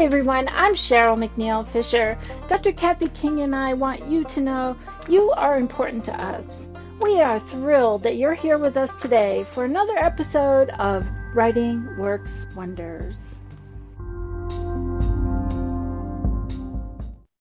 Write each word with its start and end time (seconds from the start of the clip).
Everyone. 0.00 0.48
I'm 0.48 0.74
Cheryl 0.74 1.14
McNeil 1.14 1.70
Fisher. 1.72 2.18
Dr. 2.48 2.72
Kathy 2.72 3.10
King 3.10 3.42
and 3.42 3.54
I 3.54 3.74
want 3.74 4.06
you 4.06 4.24
to 4.24 4.40
know 4.40 4.74
you 5.10 5.30
are 5.32 5.58
important 5.58 6.06
to 6.06 6.18
us. 6.18 6.68
We 7.02 7.20
are 7.20 7.38
thrilled 7.38 8.04
that 8.04 8.16
you're 8.16 8.32
here 8.32 8.56
with 8.56 8.78
us 8.78 8.96
today 8.96 9.44
for 9.50 9.66
another 9.66 9.98
episode 9.98 10.70
of 10.70 11.06
Writing 11.34 11.98
Works 11.98 12.46
Wonders. 12.56 13.40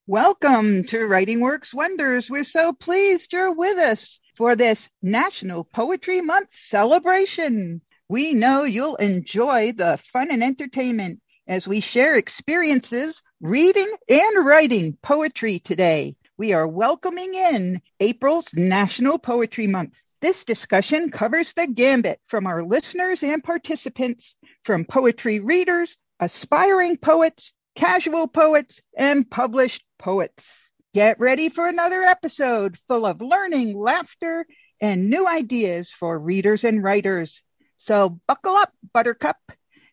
Welcome 0.05 0.83
to 0.87 1.07
Writing 1.07 1.39
Works 1.39 1.73
Wonders. 1.73 2.29
We're 2.29 2.43
so 2.43 2.73
pleased 2.73 3.31
you're 3.31 3.53
with 3.53 3.77
us 3.77 4.19
for 4.35 4.57
this 4.57 4.89
National 5.01 5.63
Poetry 5.63 6.19
Month 6.19 6.49
celebration. 6.51 7.79
We 8.09 8.33
know 8.33 8.63
you'll 8.63 8.97
enjoy 8.97 9.71
the 9.71 9.97
fun 10.11 10.29
and 10.29 10.43
entertainment 10.43 11.21
as 11.49 11.67
we 11.67 11.81
share 11.81 12.15
experiences 12.15 13.23
reading 13.41 13.91
and 14.07 14.45
writing 14.45 14.95
poetry 15.01 15.57
today. 15.59 16.15
We 16.37 16.53
are 16.53 16.67
welcoming 16.67 17.33
in 17.33 17.81
April's 17.99 18.53
National 18.53 19.17
Poetry 19.17 19.65
Month. 19.65 19.99
This 20.21 20.45
discussion 20.45 21.09
covers 21.09 21.53
the 21.53 21.65
gambit 21.65 22.21
from 22.27 22.45
our 22.45 22.63
listeners 22.63 23.23
and 23.23 23.43
participants, 23.43 24.35
from 24.63 24.85
poetry 24.85 25.39
readers, 25.39 25.97
aspiring 26.19 26.97
poets, 26.97 27.51
casual 27.75 28.27
poets, 28.27 28.81
and 28.95 29.27
published 29.27 29.83
poets. 29.97 30.69
Get 30.93 31.19
ready 31.19 31.49
for 31.49 31.65
another 31.67 32.03
episode 32.03 32.77
full 32.87 33.07
of 33.07 33.21
learning, 33.21 33.75
laughter, 33.75 34.45
and 34.79 35.09
new 35.09 35.27
ideas 35.27 35.89
for 35.89 36.19
readers 36.19 36.63
and 36.63 36.83
writers. 36.83 37.41
So 37.79 38.19
buckle 38.27 38.53
up, 38.53 38.71
Buttercup, 38.93 39.37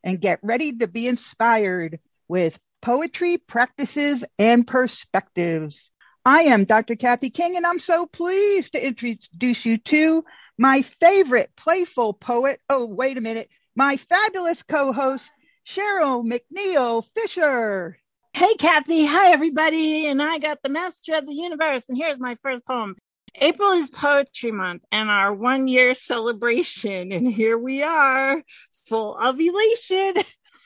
and 0.07 0.21
get 0.21 0.39
ready 0.43 0.73
to 0.73 0.87
be 0.87 1.09
inspired 1.09 1.99
with 2.29 2.57
poetry 2.81 3.39
practices 3.39 4.25
and 4.39 4.65
perspectives. 4.65 5.91
I 6.25 6.43
am 6.43 6.65
Dr. 6.65 6.95
Kathy 6.95 7.29
King, 7.29 7.57
and 7.57 7.67
I'm 7.67 7.81
so 7.81 8.07
pleased 8.07 8.73
to 8.73 8.87
introduce 8.87 9.67
you 9.67 9.79
to 9.79 10.25
my 10.57 10.83
favorite 10.83 11.51
playful 11.57 12.15
poet. 12.15 12.61
Oh, 12.71 12.87
wait 12.87 13.19
a 13.19 13.21
minute. 13.21 13.51
My 13.75 13.97
fabulous 13.97 14.63
co 14.63 14.93
host, 14.93 15.31
Cheryl 15.67 16.25
McNeil 16.25 17.05
Fisher. 17.15 17.99
Hey, 18.33 18.55
Kathy. 18.55 19.05
Hi, 19.07 19.33
everybody. 19.33 20.07
And 20.07 20.23
I 20.23 20.39
got 20.39 20.59
the 20.63 20.69
master 20.69 21.17
of 21.17 21.27
the 21.27 21.35
universe. 21.35 21.89
And 21.89 21.99
here's 21.99 22.21
my 22.21 22.37
first 22.43 22.65
poem. 22.65 22.95
April 23.35 23.73
is 23.73 23.91
Poetry 23.91 24.53
Month 24.53 24.83
and 24.93 25.11
our 25.11 25.35
one 25.35 25.67
year 25.69 25.95
celebration. 25.95 27.13
And 27.13 27.31
here 27.31 27.59
we 27.59 27.83
are, 27.83 28.43
full 28.87 29.17
of 29.17 29.41
elation. 29.41 30.15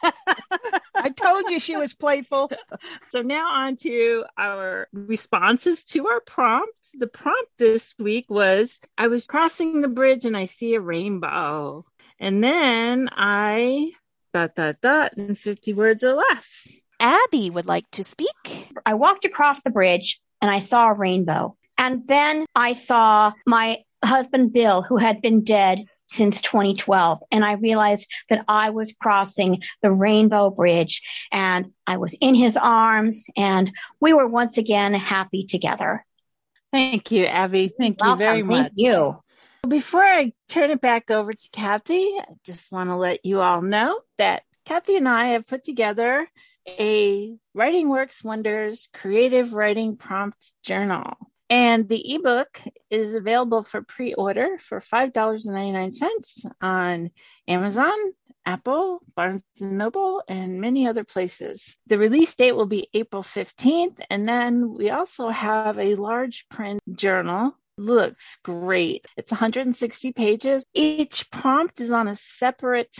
I 0.95 1.11
told 1.11 1.51
you 1.51 1.61
she 1.61 1.77
was 1.77 1.95
playful. 1.95 2.51
So 3.11 3.23
now 3.23 3.49
on 3.51 3.77
to 3.79 4.25
our 4.39 4.89
responses 4.93 5.85
to 5.85 6.07
our 6.09 6.21
prompt. 6.21 6.75
The 6.95 7.07
prompt 7.07 7.51
this 7.59 7.95
week 7.99 8.27
was 8.29 8.79
I 8.97 9.09
was 9.09 9.27
crossing 9.27 9.81
the 9.81 9.89
bridge 9.89 10.25
and 10.25 10.37
I 10.37 10.47
see 10.47 10.75
a 10.75 10.81
rainbow. 10.81 11.85
And 12.19 12.43
then 12.43 13.09
I 13.12 13.93
dot 14.33 14.55
dot 14.55 14.81
dot 14.81 15.15
in 15.17 15.34
50 15.34 15.75
words 15.75 16.05
or 16.05 16.15
less. 16.15 16.69
Abby 16.99 17.51
would 17.51 17.67
like 17.67 17.91
to 17.93 18.05
speak. 18.05 18.71
I 18.84 18.95
walked 18.95 19.25
across 19.25 19.61
the 19.62 19.71
bridge 19.71 20.21
and 20.41 20.51
I 20.51 20.61
saw 20.61 20.89
a 20.89 20.95
rainbow. 20.95 21.57
And 21.79 22.07
then 22.07 22.45
I 22.55 22.75
saw 22.75 23.33
my 23.47 23.79
husband 24.05 24.53
Bill, 24.53 24.83
who 24.83 24.99
had 24.99 25.23
been 25.23 25.45
dead 25.45 25.84
since 26.11 26.41
2012. 26.42 27.20
And 27.30 27.44
I 27.44 27.53
realized 27.53 28.11
that 28.28 28.44
I 28.48 28.70
was 28.70 28.94
crossing 29.00 29.62
the 29.83 29.92
Rainbow 29.92 30.50
Bridge 30.50 31.03
and 31.30 31.72
I 31.86 31.97
was 31.98 32.16
in 32.20 32.34
his 32.34 32.56
arms 32.56 33.27
and 33.36 33.70
we 34.00 34.12
were 34.12 34.26
once 34.26 34.59
again 34.59 34.94
happy 34.94 35.47
together. 35.47 36.04
Thank 36.72 37.10
you, 37.10 37.25
Abby. 37.25 37.72
Thank 37.76 38.00
Welcome. 38.00 38.20
you 38.20 38.26
very 38.26 38.43
much. 38.43 38.56
Thank 38.56 38.72
you. 38.76 39.16
Before 39.69 40.04
I 40.04 40.32
turn 40.49 40.70
it 40.70 40.81
back 40.81 41.10
over 41.10 41.32
to 41.32 41.49
Kathy, 41.53 42.15
I 42.19 42.32
just 42.44 42.72
want 42.72 42.91
to 42.91 42.97
let 42.97 43.25
you 43.25 43.41
all 43.41 43.60
know 43.60 44.00
that 44.19 44.43
Kathy 44.65 44.97
and 44.97 45.09
I 45.09 45.28
have 45.28 45.47
put 45.47 45.65
together 45.65 46.26
a 46.66 47.37
Writing 47.54 47.88
Works 47.88 48.22
Wonders 48.22 48.88
creative 48.94 49.53
writing 49.53 49.97
prompt 49.97 50.53
journal. 50.62 51.15
And 51.50 51.88
the 51.88 52.15
ebook 52.15 52.61
is 52.91 53.15
available 53.15 53.65
for 53.65 53.83
pre 53.83 54.15
order 54.15 54.56
for 54.61 54.81
$5.99 54.81 56.47
on 56.62 57.11
Amazon, 57.49 57.93
Apple, 58.47 59.00
Barnes 59.16 59.43
and 59.61 59.77
Noble, 59.77 60.22
and 60.28 60.61
many 60.61 60.87
other 60.87 61.03
places. 61.03 61.77
The 61.88 61.99
release 61.99 62.33
date 62.37 62.53
will 62.53 62.66
be 62.66 62.88
April 62.94 63.25
15th. 63.25 63.99
And 64.09 64.28
then 64.28 64.75
we 64.75 64.91
also 64.91 65.28
have 65.28 65.78
a 65.78 65.97
large 65.97 66.47
print 66.49 66.81
journal. 66.94 67.56
Looks 67.77 68.38
great. 68.44 69.06
It's 69.17 69.32
160 69.32 70.12
pages. 70.12 70.65
Each 70.72 71.28
prompt 71.32 71.81
is 71.81 71.91
on 71.91 72.06
a 72.06 72.15
separate 72.15 72.97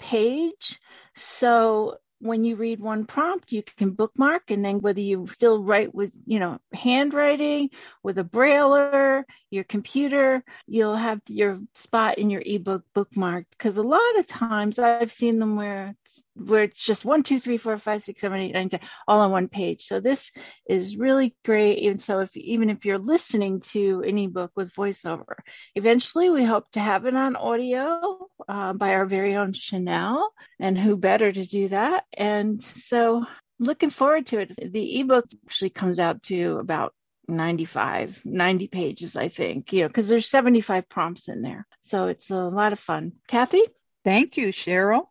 page. 0.00 0.80
So 1.14 1.98
when 2.22 2.44
you 2.44 2.54
read 2.54 2.78
one 2.78 3.04
prompt, 3.04 3.50
you 3.50 3.64
can 3.64 3.90
bookmark, 3.90 4.50
and 4.50 4.64
then 4.64 4.80
whether 4.80 5.00
you 5.00 5.26
still 5.32 5.62
write 5.62 5.92
with, 5.92 6.12
you 6.24 6.38
know, 6.38 6.58
handwriting, 6.72 7.70
with 8.04 8.18
a 8.18 8.24
brailler, 8.24 9.24
your 9.50 9.64
computer, 9.64 10.44
you'll 10.68 10.96
have 10.96 11.20
your 11.26 11.60
spot 11.74 12.18
in 12.18 12.30
your 12.30 12.42
ebook 12.46 12.84
bookmarked. 12.94 13.50
Because 13.50 13.76
a 13.76 13.82
lot 13.82 14.18
of 14.18 14.26
times 14.28 14.78
I've 14.78 15.12
seen 15.12 15.40
them 15.40 15.56
where 15.56 15.94
it's, 16.04 16.22
where 16.34 16.62
it's 16.62 16.82
just 16.82 17.04
one, 17.04 17.22
two, 17.22 17.38
three, 17.38 17.58
four, 17.58 17.78
five, 17.78 18.02
six, 18.02 18.20
seven, 18.20 18.40
eight, 18.40 18.54
nine, 18.54 18.68
ten, 18.68 18.80
all 19.06 19.20
on 19.20 19.30
one 19.30 19.48
page. 19.48 19.84
So 19.84 20.00
this 20.00 20.30
is 20.68 20.96
really 20.96 21.34
great. 21.44 21.88
And 21.88 22.00
so 22.00 22.20
if 22.20 22.36
even 22.36 22.70
if 22.70 22.84
you're 22.84 22.98
listening 22.98 23.60
to 23.72 24.02
an 24.06 24.18
ebook 24.18 24.52
with 24.56 24.74
voiceover, 24.74 25.34
eventually 25.74 26.30
we 26.30 26.44
hope 26.44 26.70
to 26.72 26.80
have 26.80 27.06
it 27.06 27.14
on 27.14 27.36
audio 27.36 28.28
uh, 28.48 28.72
by 28.72 28.90
our 28.90 29.06
very 29.06 29.36
own 29.36 29.52
Chanel, 29.52 30.32
and 30.58 30.78
who 30.78 30.96
better 30.96 31.30
to 31.30 31.46
do 31.46 31.68
that? 31.68 32.04
And 32.16 32.62
so 32.62 33.24
looking 33.58 33.90
forward 33.90 34.26
to 34.28 34.40
it. 34.40 34.72
The 34.72 35.00
ebook 35.00 35.26
actually 35.46 35.70
comes 35.70 35.98
out 35.98 36.22
to 36.24 36.58
about 36.58 36.94
95, 37.28 38.20
90 38.24 38.66
pages, 38.68 39.16
I 39.16 39.28
think, 39.28 39.72
you 39.72 39.82
know, 39.82 39.88
because 39.88 40.08
there's 40.08 40.28
75 40.28 40.88
prompts 40.88 41.28
in 41.28 41.42
there. 41.42 41.66
So 41.82 42.08
it's 42.08 42.30
a 42.30 42.36
lot 42.36 42.72
of 42.72 42.80
fun. 42.80 43.12
Kathy? 43.28 43.62
Thank 44.04 44.36
you, 44.36 44.48
Cheryl. 44.48 45.06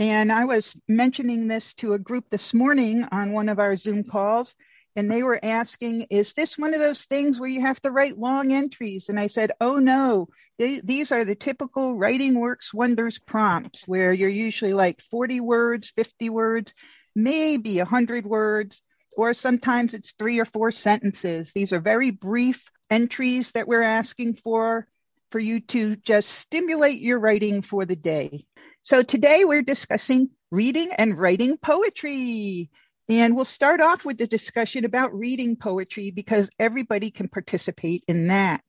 And 0.00 0.32
I 0.32 0.46
was 0.46 0.74
mentioning 0.88 1.46
this 1.46 1.74
to 1.74 1.92
a 1.92 1.98
group 1.98 2.24
this 2.30 2.54
morning 2.54 3.06
on 3.12 3.34
one 3.34 3.50
of 3.50 3.58
our 3.58 3.76
Zoom 3.76 4.02
calls, 4.02 4.56
and 4.96 5.10
they 5.10 5.22
were 5.22 5.38
asking, 5.42 6.06
Is 6.08 6.32
this 6.32 6.56
one 6.56 6.72
of 6.72 6.80
those 6.80 7.02
things 7.04 7.38
where 7.38 7.50
you 7.50 7.60
have 7.60 7.82
to 7.82 7.90
write 7.90 8.16
long 8.16 8.50
entries? 8.50 9.10
And 9.10 9.20
I 9.20 9.26
said, 9.26 9.52
Oh, 9.60 9.76
no. 9.76 10.28
They, 10.58 10.80
these 10.80 11.12
are 11.12 11.26
the 11.26 11.34
typical 11.34 11.98
Writing 11.98 12.40
Works 12.40 12.72
Wonders 12.72 13.18
prompts 13.18 13.86
where 13.86 14.14
you're 14.14 14.30
usually 14.30 14.72
like 14.72 15.02
40 15.10 15.40
words, 15.40 15.92
50 15.94 16.30
words, 16.30 16.72
maybe 17.14 17.76
100 17.76 18.24
words, 18.24 18.80
or 19.18 19.34
sometimes 19.34 19.92
it's 19.92 20.14
three 20.18 20.40
or 20.40 20.46
four 20.46 20.70
sentences. 20.70 21.52
These 21.54 21.74
are 21.74 21.80
very 21.80 22.10
brief 22.10 22.70
entries 22.88 23.52
that 23.52 23.68
we're 23.68 23.82
asking 23.82 24.36
for 24.36 24.88
for 25.30 25.40
you 25.40 25.60
to 25.60 25.96
just 25.96 26.30
stimulate 26.30 27.00
your 27.00 27.18
writing 27.18 27.60
for 27.60 27.84
the 27.84 27.96
day. 27.96 28.46
So 28.82 29.02
today 29.02 29.44
we're 29.44 29.62
discussing 29.62 30.30
reading 30.50 30.90
and 30.96 31.18
writing 31.18 31.58
poetry. 31.58 32.70
And 33.10 33.36
we'll 33.36 33.44
start 33.44 33.80
off 33.80 34.04
with 34.04 34.16
the 34.18 34.26
discussion 34.26 34.84
about 34.84 35.12
reading 35.12 35.56
poetry 35.56 36.10
because 36.10 36.48
everybody 36.58 37.10
can 37.10 37.28
participate 37.28 38.04
in 38.08 38.28
that. 38.28 38.62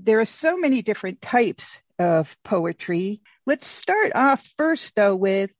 There 0.00 0.20
are 0.20 0.26
so 0.26 0.56
many 0.58 0.82
different 0.82 1.22
types 1.22 1.78
of 1.98 2.36
poetry. 2.44 3.22
Let's 3.46 3.66
start 3.66 4.12
off 4.14 4.46
first, 4.58 4.94
though, 4.96 5.16
with 5.16 5.50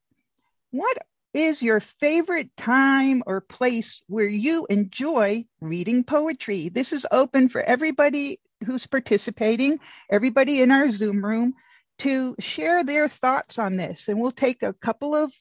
what 0.69 0.97
is 1.33 1.61
your 1.61 1.79
favorite 1.79 2.55
time 2.57 3.23
or 3.25 3.41
place 3.41 4.03
where 4.07 4.27
you 4.27 4.67
enjoy 4.69 5.45
reading 5.61 6.03
poetry? 6.03 6.69
This 6.69 6.93
is 6.93 7.07
open 7.11 7.49
for 7.49 7.61
everybody 7.61 8.39
who's 8.65 8.85
participating, 8.85 9.79
everybody 10.11 10.61
in 10.61 10.69
our 10.71 10.91
Zoom 10.91 11.25
room 11.25 11.55
to 11.99 12.35
share 12.39 12.83
their 12.83 13.07
thoughts 13.07 13.59
on 13.59 13.77
this. 13.77 14.07
And 14.07 14.19
we'll 14.19 14.31
take 14.31 14.63
a 14.63 14.73
couple 14.73 15.15
of 15.15 15.31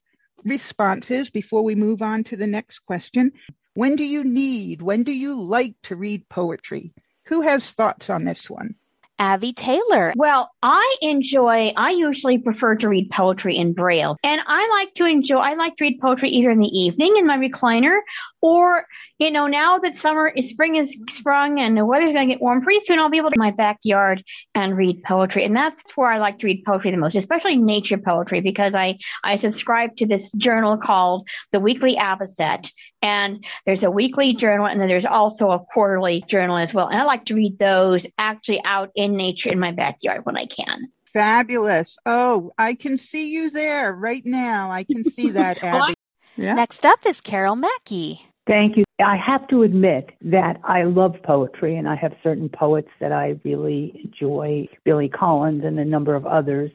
responses 0.44 1.30
before 1.30 1.62
we 1.62 1.74
move 1.74 2.02
on 2.02 2.24
to 2.24 2.36
the 2.36 2.46
next 2.46 2.80
question. 2.80 3.32
When 3.74 3.96
do 3.96 4.04
you 4.04 4.24
need, 4.24 4.82
when 4.82 5.02
do 5.04 5.12
you 5.12 5.40
like 5.40 5.74
to 5.84 5.96
read 5.96 6.28
poetry? 6.28 6.92
Who 7.26 7.42
has 7.42 7.70
thoughts 7.70 8.10
on 8.10 8.24
this 8.24 8.48
one? 8.48 8.74
Abby 9.20 9.52
Taylor. 9.52 10.12
Well, 10.16 10.50
I 10.62 10.96
enjoy, 11.02 11.72
I 11.76 11.90
usually 11.90 12.38
prefer 12.38 12.76
to 12.76 12.88
read 12.88 13.10
poetry 13.10 13.56
in 13.56 13.72
Braille. 13.72 14.16
And 14.22 14.40
I 14.46 14.68
like 14.78 14.94
to 14.94 15.06
enjoy, 15.06 15.38
I 15.38 15.54
like 15.54 15.76
to 15.76 15.84
read 15.84 16.00
poetry 16.00 16.30
either 16.30 16.50
in 16.50 16.60
the 16.60 16.68
evening 16.68 17.16
in 17.16 17.26
my 17.26 17.36
recliner 17.36 17.98
Or, 18.40 18.86
you 19.18 19.30
know, 19.30 19.46
now 19.46 19.78
that 19.78 19.96
summer 19.96 20.28
is 20.28 20.50
spring 20.50 20.76
is 20.76 21.00
sprung 21.08 21.58
and 21.58 21.76
the 21.76 21.84
weather's 21.84 22.12
going 22.12 22.28
to 22.28 22.34
get 22.34 22.40
warm, 22.40 22.62
pretty 22.62 22.84
soon 22.84 22.98
I'll 22.98 23.08
be 23.08 23.18
able 23.18 23.30
to 23.30 23.38
my 23.38 23.50
backyard 23.50 24.22
and 24.54 24.76
read 24.76 25.02
poetry. 25.02 25.44
And 25.44 25.56
that's 25.56 25.96
where 25.96 26.10
I 26.10 26.18
like 26.18 26.38
to 26.38 26.46
read 26.46 26.64
poetry 26.64 26.90
the 26.90 26.98
most, 26.98 27.16
especially 27.16 27.56
nature 27.56 27.98
poetry, 27.98 28.40
because 28.40 28.74
I, 28.74 28.98
I 29.24 29.36
subscribe 29.36 29.96
to 29.96 30.06
this 30.06 30.30
journal 30.32 30.76
called 30.76 31.28
the 31.50 31.60
Weekly 31.60 31.96
Avocet. 31.96 32.72
And 33.02 33.44
there's 33.66 33.82
a 33.82 33.90
weekly 33.90 34.34
journal 34.34 34.66
and 34.66 34.80
then 34.80 34.88
there's 34.88 35.06
also 35.06 35.50
a 35.50 35.60
quarterly 35.60 36.22
journal 36.26 36.56
as 36.56 36.74
well. 36.74 36.88
And 36.88 37.00
I 37.00 37.04
like 37.04 37.26
to 37.26 37.34
read 37.34 37.58
those 37.58 38.06
actually 38.18 38.62
out 38.64 38.90
in 38.94 39.16
nature 39.16 39.50
in 39.50 39.58
my 39.58 39.72
backyard 39.72 40.24
when 40.24 40.36
I 40.36 40.46
can. 40.46 40.90
Fabulous. 41.12 41.96
Oh, 42.06 42.52
I 42.58 42.74
can 42.74 42.98
see 42.98 43.30
you 43.30 43.50
there 43.50 43.92
right 43.92 44.24
now. 44.24 44.70
I 44.70 44.84
can 44.84 45.04
see 45.04 45.30
that, 45.30 45.58
Abby. 45.62 45.94
Yeah. 46.38 46.54
Next 46.54 46.86
up 46.86 47.04
is 47.04 47.20
Carol 47.20 47.56
Mackey. 47.56 48.20
Thank 48.46 48.76
you. 48.76 48.84
I 49.04 49.16
have 49.16 49.46
to 49.48 49.62
admit 49.62 50.10
that 50.22 50.60
I 50.64 50.84
love 50.84 51.16
poetry 51.22 51.76
and 51.76 51.88
I 51.88 51.96
have 51.96 52.14
certain 52.22 52.48
poets 52.48 52.88
that 53.00 53.12
I 53.12 53.38
really 53.44 54.00
enjoy, 54.04 54.68
Billy 54.84 55.08
Collins 55.08 55.64
and 55.64 55.78
a 55.78 55.84
number 55.84 56.14
of 56.14 56.24
others. 56.26 56.70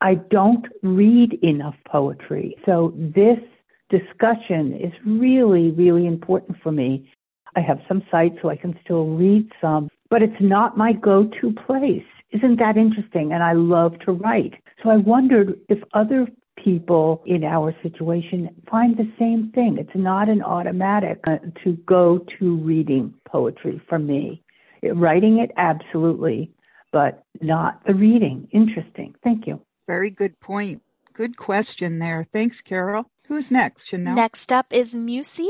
I 0.00 0.16
don't 0.16 0.66
read 0.82 1.34
enough 1.44 1.76
poetry. 1.86 2.56
So 2.66 2.92
this 2.96 3.38
discussion 3.88 4.74
is 4.74 4.92
really, 5.06 5.70
really 5.70 6.06
important 6.06 6.58
for 6.60 6.72
me. 6.72 7.08
I 7.56 7.60
have 7.60 7.80
some 7.86 8.02
sites 8.10 8.36
so 8.42 8.50
I 8.50 8.56
can 8.56 8.76
still 8.84 9.06
read 9.06 9.50
some, 9.60 9.88
but 10.10 10.22
it's 10.22 10.40
not 10.40 10.76
my 10.76 10.92
go-to 10.92 11.52
place. 11.52 12.04
Isn't 12.32 12.58
that 12.58 12.76
interesting? 12.76 13.32
And 13.32 13.44
I 13.44 13.52
love 13.52 13.98
to 14.00 14.12
write. 14.12 14.54
So 14.82 14.90
I 14.90 14.96
wondered 14.96 15.58
if 15.68 15.78
other 15.94 16.26
people 16.62 17.22
in 17.26 17.44
our 17.44 17.74
situation 17.82 18.48
find 18.70 18.96
the 18.96 19.10
same 19.18 19.50
thing. 19.54 19.76
It's 19.78 19.90
not 19.94 20.28
an 20.28 20.42
automatic 20.42 21.20
uh, 21.28 21.38
to 21.64 21.72
go 21.86 22.24
to 22.38 22.56
reading 22.56 23.14
poetry 23.26 23.80
for 23.88 23.98
me. 23.98 24.42
It, 24.82 24.96
writing 24.96 25.38
it, 25.38 25.50
absolutely, 25.56 26.52
but 26.92 27.24
not 27.40 27.80
the 27.86 27.94
reading. 27.94 28.48
Interesting. 28.52 29.14
Thank 29.22 29.46
you. 29.46 29.60
Very 29.86 30.10
good 30.10 30.38
point. 30.40 30.82
Good 31.12 31.36
question 31.36 31.98
there. 31.98 32.26
Thanks, 32.32 32.60
Carol. 32.60 33.06
Who's 33.28 33.50
next, 33.50 33.86
Chanel? 33.86 34.14
Next 34.14 34.52
up 34.52 34.66
is 34.70 34.94
Musi. 34.94 35.48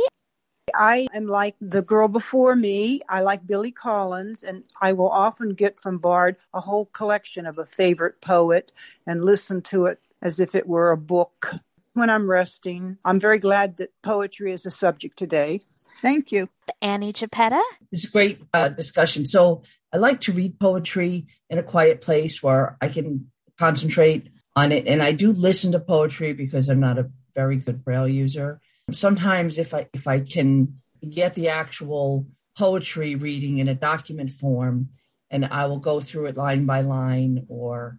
I 0.74 1.08
am 1.12 1.26
like 1.26 1.56
the 1.60 1.82
girl 1.82 2.08
before 2.08 2.56
me. 2.56 3.00
I 3.08 3.20
like 3.20 3.46
Billy 3.46 3.70
Collins, 3.70 4.42
and 4.42 4.64
I 4.80 4.92
will 4.92 5.10
often 5.10 5.50
get 5.50 5.78
from 5.78 5.98
Bard 5.98 6.36
a 6.52 6.60
whole 6.60 6.86
collection 6.86 7.46
of 7.46 7.58
a 7.58 7.66
favorite 7.66 8.20
poet 8.20 8.72
and 9.06 9.24
listen 9.24 9.60
to 9.62 9.86
it 9.86 10.00
as 10.24 10.40
if 10.40 10.54
it 10.54 10.66
were 10.66 10.90
a 10.90 10.96
book 10.96 11.54
when 11.92 12.10
I'm 12.10 12.28
resting. 12.28 12.98
I'm 13.04 13.20
very 13.20 13.38
glad 13.38 13.76
that 13.76 13.90
poetry 14.02 14.52
is 14.52 14.66
a 14.66 14.70
subject 14.70 15.16
today. 15.18 15.60
Thank 16.02 16.32
you. 16.32 16.48
Annie 16.82 17.12
Chiappetta. 17.12 17.62
It's 17.92 18.08
a 18.08 18.10
great 18.10 18.40
uh, 18.52 18.70
discussion. 18.70 19.26
So 19.26 19.62
I 19.92 19.98
like 19.98 20.20
to 20.22 20.32
read 20.32 20.58
poetry 20.58 21.26
in 21.48 21.58
a 21.58 21.62
quiet 21.62 22.00
place 22.00 22.42
where 22.42 22.76
I 22.80 22.88
can 22.88 23.30
concentrate 23.58 24.28
on 24.56 24.72
it. 24.72 24.86
And 24.86 25.02
I 25.02 25.12
do 25.12 25.32
listen 25.32 25.72
to 25.72 25.80
poetry 25.80 26.32
because 26.32 26.68
I'm 26.68 26.80
not 26.80 26.98
a 26.98 27.10
very 27.34 27.56
good 27.56 27.84
braille 27.84 28.08
user. 28.08 28.60
Sometimes 28.90 29.58
if 29.58 29.72
I 29.72 29.88
if 29.92 30.06
I 30.06 30.20
can 30.20 30.80
get 31.08 31.34
the 31.34 31.48
actual 31.48 32.26
poetry 32.56 33.14
reading 33.14 33.58
in 33.58 33.68
a 33.68 33.74
document 33.74 34.32
form 34.32 34.90
and 35.30 35.44
I 35.44 35.66
will 35.66 35.78
go 35.78 36.00
through 36.00 36.26
it 36.26 36.36
line 36.36 36.66
by 36.66 36.82
line 36.82 37.46
or 37.48 37.98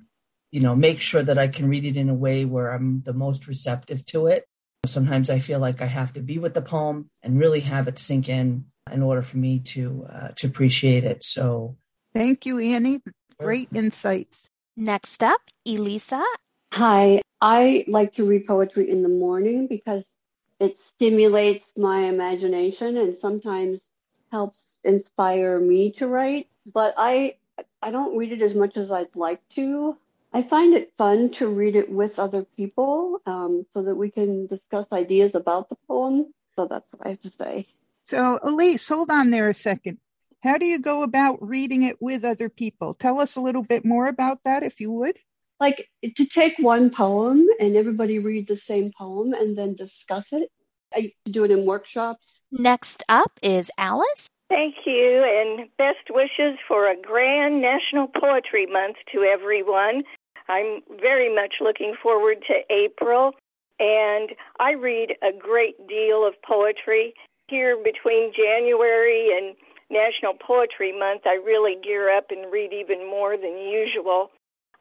you 0.56 0.62
know, 0.62 0.74
make 0.74 1.02
sure 1.02 1.22
that 1.22 1.38
I 1.38 1.50
can 1.50 1.68
read 1.68 1.84
it 1.84 1.98
in 1.98 2.08
a 2.08 2.14
way 2.14 2.46
where 2.46 2.72
I'm 2.72 3.02
the 3.02 3.12
most 3.12 3.46
receptive 3.46 4.06
to 4.06 4.28
it. 4.28 4.48
Sometimes 4.86 5.30
I 5.30 5.40
feel 5.40 5.60
like 5.60 5.82
I 5.82 5.86
have 5.86 6.14
to 6.14 6.22
be 6.22 6.40
with 6.40 6.54
the 6.54 6.62
poem 6.62 7.10
and 7.22 7.38
really 7.38 7.60
have 7.60 7.90
it 7.90 8.00
sink 8.00 8.30
in 8.30 8.64
in 8.90 9.04
order 9.04 9.22
for 9.22 9.38
me 9.38 9.60
to 9.60 10.08
uh, 10.10 10.28
to 10.38 10.48
appreciate 10.48 11.04
it. 11.04 11.26
So, 11.26 11.76
thank 12.14 12.46
you, 12.46 12.58
Annie. 12.60 13.02
Great 13.38 13.68
insights. 13.74 14.48
Next 14.78 15.22
up, 15.24 15.42
Elisa. 15.66 16.24
Hi, 16.72 17.22
I 17.42 17.84
like 17.90 18.14
to 18.14 18.26
read 18.26 18.46
poetry 18.46 18.90
in 18.90 19.04
the 19.04 19.10
morning 19.10 19.68
because 19.68 20.06
it 20.62 20.80
stimulates 20.80 21.70
my 21.76 22.04
imagination 22.04 22.96
and 22.96 23.14
sometimes 23.14 23.84
helps 24.32 24.64
inspire 24.86 25.60
me 25.60 25.92
to 25.98 26.08
write. 26.08 26.48
But 26.66 26.94
I 26.96 27.36
I 27.82 27.92
don't 27.92 28.18
read 28.18 28.32
it 28.32 28.42
as 28.42 28.56
much 28.56 28.78
as 28.78 28.90
I'd 28.90 29.18
like 29.18 29.42
to. 29.56 29.98
I 30.36 30.42
find 30.42 30.74
it 30.74 30.92
fun 30.98 31.30
to 31.36 31.48
read 31.48 31.78
it 31.78 31.90
with 31.90 32.20
other 32.20 32.44
people 32.44 33.22
um, 33.26 33.66
so 33.72 33.84
that 33.84 33.96
we 33.96 34.12
can 34.12 34.48
discuss 34.48 34.86
ideas 34.92 35.34
about 35.34 35.70
the 35.70 35.78
poem. 35.88 36.26
So 36.58 36.68
that's 36.68 36.92
what 36.92 37.08
I 37.08 37.12
have 37.12 37.22
to 37.22 37.30
say. 37.30 37.68
So, 38.04 38.40
Elise, 38.44 38.86
hold 38.86 39.12
on 39.12 39.30
there 39.30 39.48
a 39.48 39.54
second. 39.54 39.98
How 40.44 40.58
do 40.58 40.66
you 40.66 40.80
go 40.80 41.04
about 41.04 41.42
reading 41.42 41.84
it 41.84 42.02
with 42.02 42.26
other 42.26 42.50
people? 42.50 42.96
Tell 42.96 43.22
us 43.22 43.38
a 43.38 43.40
little 43.40 43.64
bit 43.64 43.86
more 43.86 44.08
about 44.08 44.40
that, 44.44 44.64
if 44.64 44.82
you 44.82 44.92
would. 44.92 45.18
Like 45.62 45.90
to 46.04 46.26
take 46.26 46.56
one 46.60 46.90
poem 46.90 47.48
and 47.62 47.78
everybody 47.78 48.20
read 48.20 48.46
the 48.50 48.58
same 48.58 48.92
poem 48.92 49.32
and 49.32 49.56
then 49.56 49.74
discuss 49.74 50.34
it. 50.34 50.52
I 50.94 51.14
do 51.24 51.46
it 51.46 51.52
in 51.52 51.66
workshops. 51.66 52.42
Next 52.52 53.04
up 53.08 53.40
is 53.42 53.72
Alice. 53.78 54.28
Thank 54.50 54.76
you, 54.86 55.24
and 55.26 55.70
best 55.78 56.08
wishes 56.12 56.60
for 56.68 56.88
a 56.88 56.96
grand 57.02 57.62
National 57.62 58.08
Poetry 58.08 58.68
Month 58.68 58.98
to 59.14 59.24
everyone. 59.24 60.04
I'm 60.48 60.82
very 61.02 61.34
much 61.34 61.56
looking 61.62 61.96
forward 62.02 62.38
to 62.48 62.74
April, 62.74 63.34
and 63.80 64.30
I 64.60 64.74
read 64.74 65.16
a 65.22 65.38
great 65.38 65.88
deal 65.88 66.26
of 66.26 66.34
poetry. 66.42 67.14
Here 67.48 67.78
between 67.78 68.32
January 68.36 69.30
and 69.38 69.56
National 69.90 70.34
Poetry 70.34 70.98
Month, 70.98 71.22
I 71.26 71.36
really 71.36 71.76
gear 71.84 72.16
up 72.16 72.26
and 72.32 72.52
read 72.52 72.74
even 72.74 73.08
more 73.08 73.38
than 73.38 73.58
usual. 73.58 74.32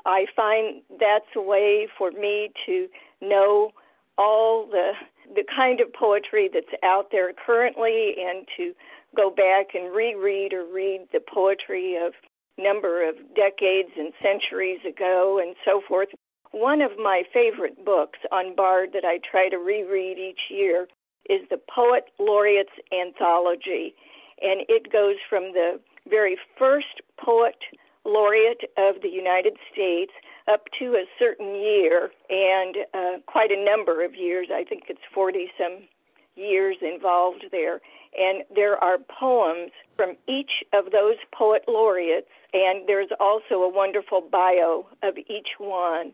I 0.06 0.26
find 0.34 0.82
that's 1.00 1.28
a 1.36 1.40
way 1.40 1.88
for 1.98 2.10
me 2.10 2.50
to 2.66 2.88
know 3.20 3.70
all 4.16 4.66
the 4.66 4.92
the 5.34 5.44
kind 5.56 5.80
of 5.80 5.92
poetry 5.92 6.50
that's 6.52 6.66
out 6.84 7.08
there 7.10 7.32
currently 7.46 8.14
and 8.18 8.46
to 8.56 8.72
go 9.16 9.30
back 9.30 9.74
and 9.74 9.94
reread 9.94 10.52
or 10.52 10.64
read 10.64 11.06
the 11.12 11.20
poetry 11.20 11.96
of 11.96 12.12
number 12.58 13.08
of 13.08 13.16
decades 13.34 13.90
and 13.98 14.12
centuries 14.22 14.80
ago 14.86 15.40
and 15.42 15.56
so 15.64 15.80
forth. 15.86 16.08
One 16.52 16.80
of 16.80 16.92
my 16.98 17.22
favorite 17.32 17.84
books 17.84 18.20
on 18.30 18.54
Bard 18.54 18.90
that 18.92 19.04
I 19.04 19.18
try 19.18 19.48
to 19.48 19.56
reread 19.56 20.18
each 20.18 20.50
year 20.50 20.86
is 21.28 21.40
the 21.50 21.58
Poet 21.74 22.04
Laureates 22.20 22.72
Anthology, 22.92 23.94
and 24.40 24.60
it 24.68 24.92
goes 24.92 25.16
from 25.28 25.52
the 25.52 25.80
very 26.08 26.36
first 26.58 27.00
poet 27.18 27.56
laureate 28.04 28.70
of 28.76 29.00
the 29.02 29.08
United 29.08 29.56
States 29.72 30.12
up 30.46 30.64
to 30.78 30.94
a 30.94 31.06
certain 31.18 31.54
year 31.54 32.10
and 32.28 32.76
uh, 32.92 33.18
quite 33.26 33.50
a 33.50 33.64
number 33.64 34.04
of 34.04 34.14
years. 34.14 34.48
I 34.52 34.62
think 34.64 34.84
it's 34.88 35.00
40 35.14 35.50
some 35.58 35.88
years 36.36 36.76
involved 36.82 37.46
there. 37.50 37.80
And 38.16 38.44
there 38.54 38.82
are 38.82 38.98
poems 38.98 39.70
from 39.96 40.16
each 40.28 40.62
of 40.72 40.92
those 40.92 41.16
poet 41.32 41.64
laureates 41.66 42.28
and 42.54 42.86
there's 42.86 43.10
also 43.18 43.56
a 43.56 43.68
wonderful 43.68 44.20
bio 44.20 44.86
of 45.02 45.18
each 45.18 45.58
one. 45.58 46.12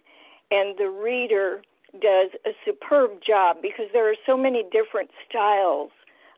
And 0.51 0.77
the 0.79 0.89
reader 0.89 1.63
does 1.93 2.31
a 2.47 2.51
superb 2.65 3.21
job 3.25 3.59
because 3.61 3.87
there 3.93 4.11
are 4.11 4.17
so 4.27 4.37
many 4.37 4.65
different 4.73 5.11
styles 5.29 5.91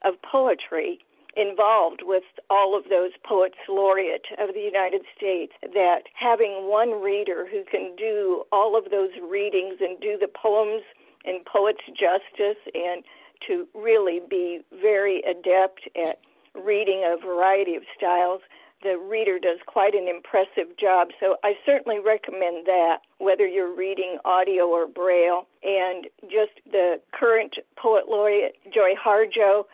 of 0.04 0.14
poetry 0.22 0.98
involved 1.36 2.00
with 2.02 2.24
all 2.50 2.76
of 2.76 2.84
those 2.90 3.12
poets 3.24 3.56
laureate 3.68 4.26
of 4.38 4.54
the 4.54 4.60
United 4.60 5.02
States 5.16 5.52
that 5.62 6.02
having 6.14 6.68
one 6.68 7.00
reader 7.00 7.46
who 7.50 7.64
can 7.70 7.94
do 7.96 8.44
all 8.52 8.76
of 8.76 8.90
those 8.90 9.10
readings 9.22 9.76
and 9.80 9.98
do 10.00 10.18
the 10.20 10.28
poems 10.28 10.82
and 11.24 11.44
poets 11.46 11.80
justice 11.88 12.60
and 12.74 13.02
to 13.46 13.66
really 13.74 14.20
be 14.28 14.60
very 14.82 15.22
adept 15.22 15.88
at 15.96 16.18
reading 16.54 17.02
a 17.04 17.16
variety 17.24 17.76
of 17.76 17.82
styles 17.96 18.42
the 18.82 18.98
reader 18.98 19.38
does 19.38 19.58
quite 19.66 19.94
an 19.94 20.08
impressive 20.08 20.76
job. 20.78 21.08
So 21.20 21.36
I 21.44 21.54
certainly 21.64 21.98
recommend 21.98 22.66
that, 22.66 22.98
whether 23.18 23.46
you're 23.46 23.74
reading 23.74 24.18
audio 24.24 24.64
or 24.66 24.86
braille. 24.86 25.46
And 25.62 26.06
just 26.22 26.52
the 26.70 27.00
current 27.12 27.54
poet 27.76 28.04
laureate, 28.08 28.56
Joy 28.72 28.94
Harjo, 29.02 29.64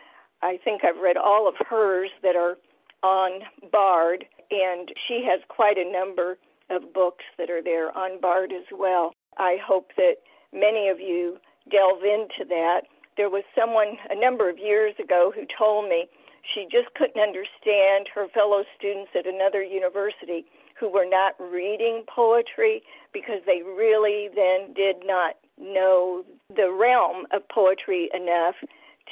I 0.41 0.59
think 0.63 0.83
I've 0.83 1.01
read 1.01 1.17
all 1.17 1.47
of 1.47 1.55
hers 1.67 2.11
that 2.23 2.35
are 2.35 2.57
on 3.03 3.41
Bard, 3.71 4.25
and 4.51 4.89
she 5.07 5.25
has 5.29 5.41
quite 5.47 5.77
a 5.77 5.91
number 5.91 6.37
of 6.69 6.93
books 6.93 7.25
that 7.37 7.49
are 7.49 7.63
there 7.63 7.95
on 7.97 8.21
Bard 8.21 8.51
as 8.51 8.65
well. 8.71 9.13
I 9.37 9.57
hope 9.65 9.91
that 9.97 10.15
many 10.53 10.89
of 10.89 10.99
you 10.99 11.37
delve 11.71 12.03
into 12.03 12.45
that. 12.49 12.81
There 13.17 13.29
was 13.29 13.43
someone 13.57 13.97
a 14.09 14.19
number 14.19 14.49
of 14.49 14.57
years 14.57 14.95
ago 15.01 15.31
who 15.33 15.45
told 15.57 15.89
me 15.89 16.07
she 16.53 16.67
just 16.71 16.93
couldn't 16.95 17.21
understand 17.21 18.07
her 18.13 18.27
fellow 18.29 18.63
students 18.77 19.11
at 19.17 19.27
another 19.27 19.63
university 19.63 20.45
who 20.79 20.89
were 20.89 21.05
not 21.05 21.35
reading 21.39 22.03
poetry 22.07 22.81
because 23.13 23.41
they 23.45 23.61
really 23.61 24.29
then 24.35 24.73
did 24.73 24.97
not 25.05 25.35
know 25.59 26.23
the 26.55 26.71
realm 26.71 27.25
of 27.31 27.47
poetry 27.49 28.09
enough 28.13 28.55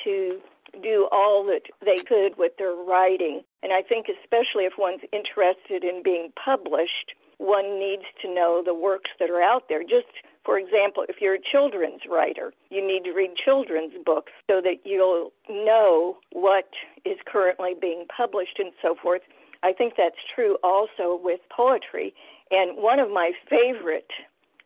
to 0.03 0.39
do 0.81 1.07
all 1.11 1.45
that 1.45 1.63
they 1.83 1.97
could 1.97 2.37
with 2.37 2.53
their 2.57 2.73
writing. 2.73 3.41
And 3.63 3.73
I 3.73 3.81
think, 3.81 4.07
especially 4.09 4.65
if 4.65 4.73
one's 4.77 5.01
interested 5.11 5.83
in 5.83 6.03
being 6.03 6.31
published, 6.43 7.13
one 7.37 7.79
needs 7.79 8.03
to 8.21 8.33
know 8.33 8.61
the 8.65 8.73
works 8.73 9.11
that 9.19 9.29
are 9.29 9.41
out 9.41 9.69
there. 9.69 9.83
Just 9.83 10.07
for 10.47 10.57
example, 10.57 11.03
if 11.09 11.17
you're 11.19 11.35
a 11.35 11.51
children's 11.51 12.03
writer, 12.09 12.53
you 12.69 12.79
need 12.79 13.03
to 13.03 13.11
read 13.11 13.31
children's 13.35 13.91
books 14.05 14.31
so 14.49 14.61
that 14.61 14.77
you'll 14.85 15.33
know 15.49 16.15
what 16.31 16.69
is 17.03 17.17
currently 17.27 17.73
being 17.79 18.05
published 18.15 18.57
and 18.57 18.71
so 18.81 18.95
forth. 18.95 19.21
I 19.61 19.73
think 19.73 19.95
that's 19.97 20.15
true 20.33 20.55
also 20.63 21.19
with 21.21 21.41
poetry. 21.53 22.13
And 22.49 22.77
one 22.81 22.97
of 22.97 23.11
my 23.11 23.33
favorite 23.49 24.09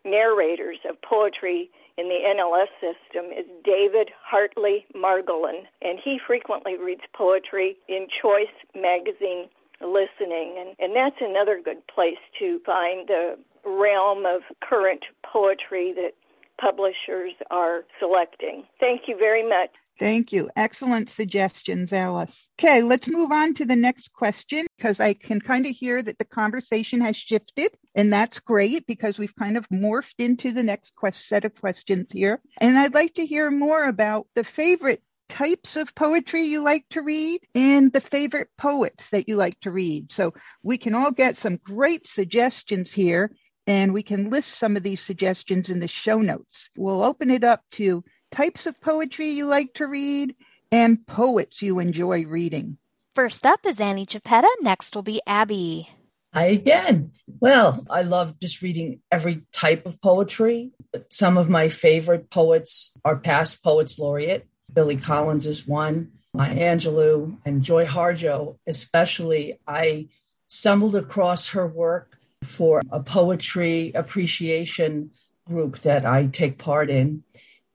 narrators 0.06 0.78
of 0.88 1.02
poetry 1.02 1.72
in 1.98 2.10
the 2.10 2.20
NLS 2.30 2.70
system 2.78 3.32
is 3.32 3.46
David 3.66 4.12
Hartley 4.24 4.86
Margolin, 4.96 5.66
and 5.82 5.98
he 6.04 6.20
frequently 6.28 6.78
reads 6.78 7.02
poetry 7.14 7.76
in 7.90 8.06
Choice 8.22 8.54
magazine 8.76 9.50
listening, 9.82 10.56
and, 10.60 10.76
and 10.80 10.96
that's 10.96 11.22
another 11.22 11.62
good 11.64 11.86
place 11.88 12.22
to 12.40 12.60
find 12.66 13.08
the 13.08 13.38
realm 13.66 14.26
of 14.26 14.42
current 14.62 15.04
poetry 15.32 15.94
that 15.94 16.12
publishers 16.60 17.34
are 17.50 17.84
selecting. 18.00 18.64
Thank 18.80 19.02
you 19.08 19.18
very 19.18 19.48
much. 19.48 19.72
Thank 20.00 20.32
you. 20.32 20.50
Excellent 20.56 21.10
suggestions, 21.10 21.94
Alice. 21.94 22.50
Okay, 22.60 22.82
let's 22.82 23.08
move 23.08 23.32
on 23.32 23.54
to 23.56 23.66
the 23.66 23.76
next 23.76 24.12
question 24.14 24.66
because 24.76 25.00
I 25.00 25.14
can 25.14 25.40
kind 25.40 25.66
of 25.68 25.76
hear 25.76 26.02
that 26.02 26.18
the 26.18 26.26
conversation 26.26 27.02
has 27.02 27.16
shifted, 27.16 27.72
and 27.94 28.12
that's 28.12 28.40
great 28.40 28.88
because 28.88 29.20
we've 29.20 29.36
kind 29.36 29.58
of 29.58 29.70
morphed 29.70 30.16
into 30.18 30.52
the 30.52 30.64
next 30.64 30.96
quest- 30.96 31.28
set 31.28 31.46
of 31.46 31.54
questions 31.60 32.12
here. 32.12 32.42
And 32.60 32.80
I'd 32.80 32.96
like 32.96 33.14
to 33.16 33.26
hear 33.26 33.52
more 33.52 33.84
about 33.84 34.26
the 34.34 34.44
favorite 34.44 35.04
types 35.32 35.78
of 35.78 35.96
poetry 35.96 36.44
you 36.44 36.62
like 36.62 36.84
to 36.90 37.02
read 37.02 37.40
and 37.56 37.94
the 37.94 38.02
favorite 38.02 38.50
poets 38.58 39.10
that 39.12 39.30
you 39.30 39.38
like 39.38 39.58
to 39.62 39.72
read. 39.72 40.12
So 40.12 40.34
we 40.62 40.78
can 40.78 40.94
all 40.94 41.12
get 41.12 41.38
some 41.38 41.56
great 41.56 42.06
suggestions 42.06 42.92
here 42.92 43.32
and 43.66 43.94
we 43.94 44.04
can 44.04 44.30
list 44.30 44.60
some 44.60 44.76
of 44.76 44.84
these 44.84 45.02
suggestions 45.02 45.70
in 45.70 45.80
the 45.80 45.88
show 45.88 46.20
notes. 46.20 46.70
We'll 46.76 47.02
open 47.02 47.32
it 47.32 47.46
up 47.46 47.64
to 47.72 48.04
types 48.32 48.66
of 48.66 48.82
poetry 48.82 49.30
you 49.30 49.46
like 49.46 49.74
to 49.76 49.88
read 49.88 50.36
and 50.70 51.08
poets 51.08 51.62
you 51.62 51.80
enjoy 51.80 52.26
reading. 52.26 52.78
First 53.16 53.46
up 53.46 53.66
is 53.66 53.80
Annie 53.80 54.06
Chiappetta. 54.06 54.50
Next 54.62 54.96
will 54.96 55.02
be 55.02 55.22
Abby. 55.26 55.90
Hi 56.34 56.48
again. 56.48 57.14
Well, 57.40 57.86
I 57.90 58.02
love 58.02 58.38
just 58.42 58.62
reading 58.62 59.00
every 59.10 59.44
type 59.54 59.86
of 59.86 60.02
poetry. 60.02 60.72
Some 61.10 61.38
of 61.38 61.50
my 61.50 61.70
favorite 61.70 62.30
poets 62.30 62.98
are 63.06 63.18
past 63.18 63.64
poets 63.64 63.98
laureate. 63.98 64.48
Billy 64.74 64.98
Collins 64.98 65.46
is 65.46 65.68
one, 65.68 66.12
Maya 66.34 66.56
Angelou, 66.56 67.38
and 67.46 67.62
Joy 67.62 67.86
Harjo, 67.86 68.58
especially. 68.68 69.60
I 69.68 70.10
stumbled 70.48 70.96
across 70.96 71.50
her 71.50 71.68
work 71.68 72.18
for 72.44 72.82
a 72.92 73.02
poetry 73.02 73.92
appreciation 73.94 75.12
group 75.46 75.80
that 75.80 76.06
I 76.06 76.28
take 76.28 76.58
part 76.58 76.90
in. 76.90 77.24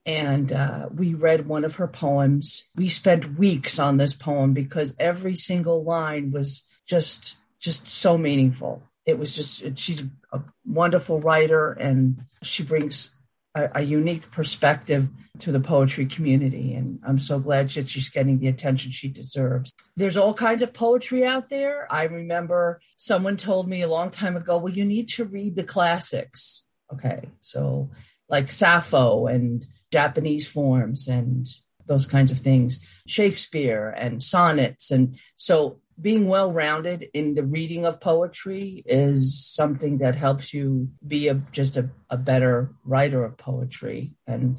And 0.04 0.52
uh, 0.52 0.88
we 0.94 1.14
read 1.14 1.48
one 1.48 1.64
of 1.64 1.76
her 1.76 1.88
poems. 1.88 2.68
We 2.76 2.88
spent 2.88 3.38
weeks 3.38 3.78
on 3.78 3.96
this 3.96 4.14
poem 4.14 4.52
because 4.52 4.94
every 4.98 5.36
single 5.36 5.82
line 5.82 6.30
was 6.30 6.68
just 6.86 7.36
just 7.58 7.88
so 7.88 8.16
meaningful. 8.16 8.82
It 9.04 9.18
was 9.18 9.34
just 9.34 9.78
she's 9.78 10.04
a 10.32 10.40
wonderful 10.64 11.20
writer 11.20 11.72
and 11.72 12.20
she 12.42 12.62
brings 12.62 13.16
a, 13.56 13.70
a 13.76 13.82
unique 13.82 14.30
perspective 14.30 15.08
to 15.40 15.50
the 15.50 15.60
poetry 15.60 16.06
community. 16.06 16.74
And 16.74 17.00
I'm 17.06 17.18
so 17.18 17.40
glad 17.40 17.70
that 17.70 17.88
she's 17.88 18.10
getting 18.10 18.38
the 18.38 18.48
attention 18.48 18.92
she 18.92 19.08
deserves. 19.08 19.72
There's 19.96 20.16
all 20.16 20.34
kinds 20.34 20.62
of 20.62 20.74
poetry 20.74 21.24
out 21.24 21.48
there. 21.48 21.86
I 21.90 22.04
remember 22.04 22.80
someone 22.96 23.36
told 23.36 23.68
me 23.68 23.82
a 23.82 23.88
long 23.88 24.10
time 24.10 24.36
ago, 24.36 24.58
well, 24.58 24.72
you 24.72 24.84
need 24.84 25.08
to 25.10 25.24
read 25.24 25.56
the 25.56 25.64
classics. 25.64 26.66
Okay. 26.92 27.28
So 27.40 27.90
like 28.28 28.50
Sappho 28.50 29.26
and 29.26 29.66
Japanese 29.90 30.50
forms 30.50 31.08
and 31.08 31.48
those 31.86 32.06
kinds 32.06 32.32
of 32.32 32.38
things, 32.38 32.84
Shakespeare 33.06 33.94
and 33.96 34.22
sonnets. 34.22 34.90
And 34.90 35.18
so 35.36 35.80
being 36.00 36.28
well 36.28 36.52
rounded 36.52 37.08
in 37.14 37.34
the 37.34 37.44
reading 37.44 37.86
of 37.86 38.00
poetry 38.00 38.82
is 38.86 39.42
something 39.44 39.98
that 39.98 40.14
helps 40.14 40.52
you 40.52 40.90
be 41.06 41.28
a, 41.28 41.34
just 41.52 41.76
a, 41.76 41.90
a 42.10 42.16
better 42.16 42.72
writer 42.84 43.24
of 43.24 43.36
poetry. 43.36 44.12
And 44.26 44.58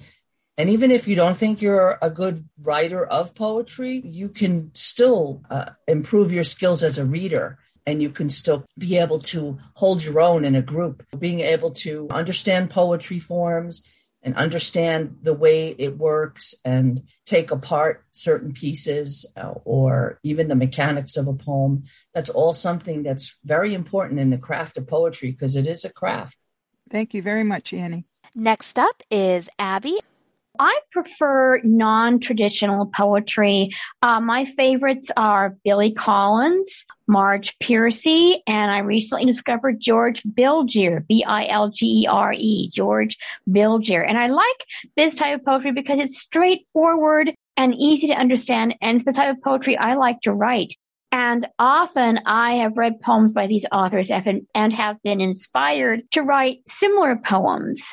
and 0.60 0.72
even 0.72 0.89
if 0.89 1.08
you 1.08 1.15
don't 1.15 1.38
think 1.38 1.62
you're 1.62 2.00
a 2.01 2.10
good 2.10 2.50
writer 2.60 3.06
of 3.06 3.36
poetry, 3.36 4.01
you 4.03 4.27
can 4.27 4.74
still 4.74 5.44
uh, 5.51 5.70
improve 5.88 6.32
your 6.32 6.44
skills 6.44 6.82
as 6.82 6.98
a 6.98 7.06
reader 7.06 7.60
and 7.86 8.01
you 8.01 8.10
can 8.10 8.29
still 8.29 8.65
be 8.77 8.98
able 8.98 9.20
to 9.20 9.60
hold 9.75 10.03
your 10.03 10.20
own 10.20 10.44
in 10.44 10.56
a 10.56 10.62
group. 10.62 11.06
Being 11.17 11.41
able 11.41 11.72
to 11.86 12.08
understand 12.10 12.72
poetry 12.72 13.20
forms 13.20 13.84
and 14.27 14.36
understand 14.36 15.19
the 15.22 15.34
way 15.34 15.69
it 15.69 15.98
works 15.98 16.53
and 16.65 17.03
take 17.25 17.50
apart 17.50 18.03
certain 18.12 18.51
pieces 18.51 19.25
uh, 19.38 19.53
or 19.63 20.19
even 20.22 20.50
the 20.50 20.55
mechanics 20.55 21.15
of 21.15 21.29
a 21.29 21.34
poem. 21.34 21.86
That's 22.13 22.29
all 22.29 22.51
something 22.51 23.03
that's 23.03 23.39
very 23.46 23.74
important 23.74 24.19
in 24.19 24.29
the 24.29 24.38
craft 24.38 24.77
of 24.77 24.86
poetry 24.86 25.31
because 25.31 25.55
it 25.55 25.65
is 25.65 25.86
a 25.86 25.93
craft. 25.93 26.36
Thank 26.89 27.13
you 27.13 27.22
very 27.22 27.46
much, 27.46 27.72
Annie. 27.72 28.03
Next 28.36 28.77
up 28.77 29.01
is 29.10 29.48
Abby. 29.60 29.98
I 30.60 30.77
prefer 30.91 31.62
non-traditional 31.63 32.88
poetry. 32.88 33.69
Uh, 34.01 34.19
my 34.19 34.43
favorites 34.43 35.10
are 35.15 35.55
Billy 35.63 35.93
Collins, 35.93 36.86
Marge 37.07 37.57
Piercy, 37.59 38.41
and 38.47 38.71
I 38.71 38.79
recently 38.79 39.25
discovered 39.25 39.79
George 39.79 40.21
Bilgere, 40.23 41.05
B-I-L-G-E-R-E, 41.07 42.71
George 42.73 43.17
Bilgere. 43.49 44.05
And 44.07 44.17
I 44.17 44.27
like 44.27 44.65
this 44.95 45.15
type 45.15 45.39
of 45.39 45.45
poetry 45.45 45.71
because 45.71 45.99
it's 45.99 46.19
straightforward 46.19 47.33
and 47.55 47.73
easy 47.75 48.07
to 48.07 48.13
understand, 48.13 48.75
and 48.81 48.97
it's 48.97 49.05
the 49.05 49.13
type 49.13 49.35
of 49.35 49.41
poetry 49.43 49.77
I 49.77 49.95
like 49.95 50.21
to 50.21 50.33
write. 50.33 50.73
And 51.11 51.47
often 51.57 52.19
I 52.25 52.55
have 52.55 52.77
read 52.77 52.99
poems 53.01 53.31
by 53.31 53.47
these 53.47 53.65
authors 53.71 54.11
and 54.11 54.73
have 54.73 55.01
been 55.03 55.21
inspired 55.21 56.01
to 56.11 56.21
write 56.21 56.59
similar 56.67 57.15
poems. 57.15 57.83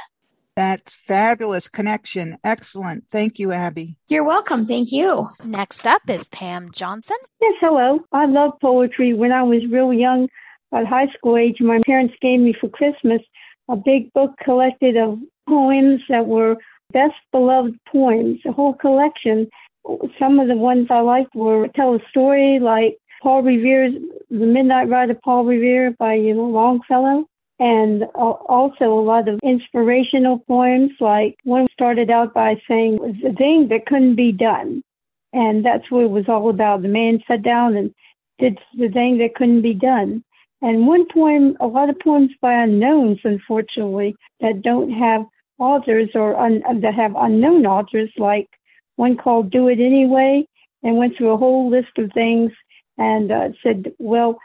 That's 0.56 0.92
fabulous 0.92 1.68
connection. 1.68 2.38
Excellent. 2.44 3.04
Thank 3.10 3.38
you, 3.38 3.52
Abby. 3.52 3.96
You're 4.08 4.24
welcome. 4.24 4.66
Thank 4.66 4.92
you. 4.92 5.28
Next 5.44 5.86
up 5.86 6.02
is 6.08 6.28
Pam 6.28 6.70
Johnson. 6.70 7.16
Yes, 7.40 7.54
hello. 7.60 8.00
I 8.12 8.26
love 8.26 8.52
poetry. 8.60 9.14
When 9.14 9.32
I 9.32 9.42
was 9.42 9.66
real 9.68 9.92
young, 9.92 10.28
at 10.72 10.86
high 10.86 11.06
school 11.16 11.36
age, 11.36 11.60
my 11.60 11.80
parents 11.86 12.14
gave 12.20 12.40
me 12.40 12.54
for 12.60 12.68
Christmas 12.68 13.20
a 13.68 13.76
big 13.76 14.12
book 14.12 14.32
collected 14.42 14.96
of 14.96 15.18
poems 15.48 16.00
that 16.08 16.26
were 16.26 16.56
best 16.92 17.14
beloved 17.32 17.78
poems, 17.90 18.40
a 18.46 18.52
whole 18.52 18.74
collection. 18.74 19.48
Some 20.18 20.38
of 20.40 20.48
the 20.48 20.56
ones 20.56 20.88
I 20.90 21.00
liked 21.00 21.34
were 21.34 21.64
Tell 21.74 21.94
a 21.94 21.98
Story, 22.10 22.58
like 22.60 22.96
Paul 23.22 23.42
Revere's 23.42 23.94
The 24.30 24.46
Midnight 24.46 24.88
Ride 24.88 25.10
of 25.10 25.20
Paul 25.22 25.44
Revere 25.44 25.92
by, 25.92 26.14
you 26.14 26.34
know, 26.34 26.46
Longfellow 26.46 27.26
and 27.64 28.02
also 28.14 28.92
a 28.92 29.06
lot 29.12 29.26
of 29.26 29.40
inspirational 29.42 30.38
poems. 30.40 30.92
Like 31.00 31.38
one 31.44 31.66
started 31.72 32.10
out 32.10 32.34
by 32.34 32.60
saying, 32.68 32.96
"Was 32.96 33.16
a 33.24 33.32
thing 33.32 33.68
that 33.68 33.86
couldn't 33.86 34.16
be 34.16 34.32
done," 34.32 34.82
and 35.32 35.64
that's 35.64 35.90
what 35.90 36.04
it 36.04 36.10
was 36.10 36.28
all 36.28 36.50
about. 36.50 36.82
The 36.82 36.88
man 36.88 37.22
sat 37.26 37.42
down 37.42 37.74
and 37.74 37.94
did 38.38 38.58
the 38.76 38.90
thing 38.90 39.16
that 39.18 39.34
couldn't 39.34 39.62
be 39.62 39.72
done. 39.72 40.22
And 40.60 40.86
one 40.86 41.06
poem, 41.06 41.56
a 41.60 41.66
lot 41.66 41.88
of 41.88 41.98
poems 42.00 42.32
by 42.42 42.52
unknowns, 42.52 43.20
unfortunately, 43.24 44.14
that 44.40 44.60
don't 44.60 44.90
have 44.90 45.24
authors 45.58 46.10
or 46.14 46.36
un, 46.36 46.62
that 46.82 46.94
have 46.94 47.14
unknown 47.16 47.64
authors, 47.64 48.12
like 48.18 48.48
one 48.96 49.16
called 49.16 49.50
"Do 49.50 49.68
It 49.68 49.80
Anyway," 49.80 50.46
and 50.82 50.98
went 50.98 51.16
through 51.16 51.30
a 51.32 51.42
whole 51.44 51.70
list 51.70 51.96
of 51.96 52.12
things 52.12 52.52
and 52.98 53.32
uh, 53.32 53.48
said, 53.62 53.90
"Well, 53.98 54.38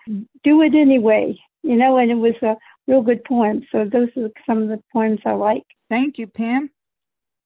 do 0.44 0.62
it 0.62 0.74
anyway," 0.74 1.38
you 1.64 1.76
know, 1.76 1.98
and 1.98 2.10
it 2.12 2.22
was 2.28 2.36
a 2.42 2.56
real 2.90 3.02
good 3.02 3.24
poems. 3.24 3.64
So 3.72 3.86
those 3.86 4.10
are 4.18 4.30
some 4.46 4.64
of 4.64 4.70
the 4.70 4.82
poems 4.92 5.20
I 5.26 5.34
like. 5.34 5.64
Thank 5.90 6.18
you, 6.18 6.28
Pam. 6.28 6.72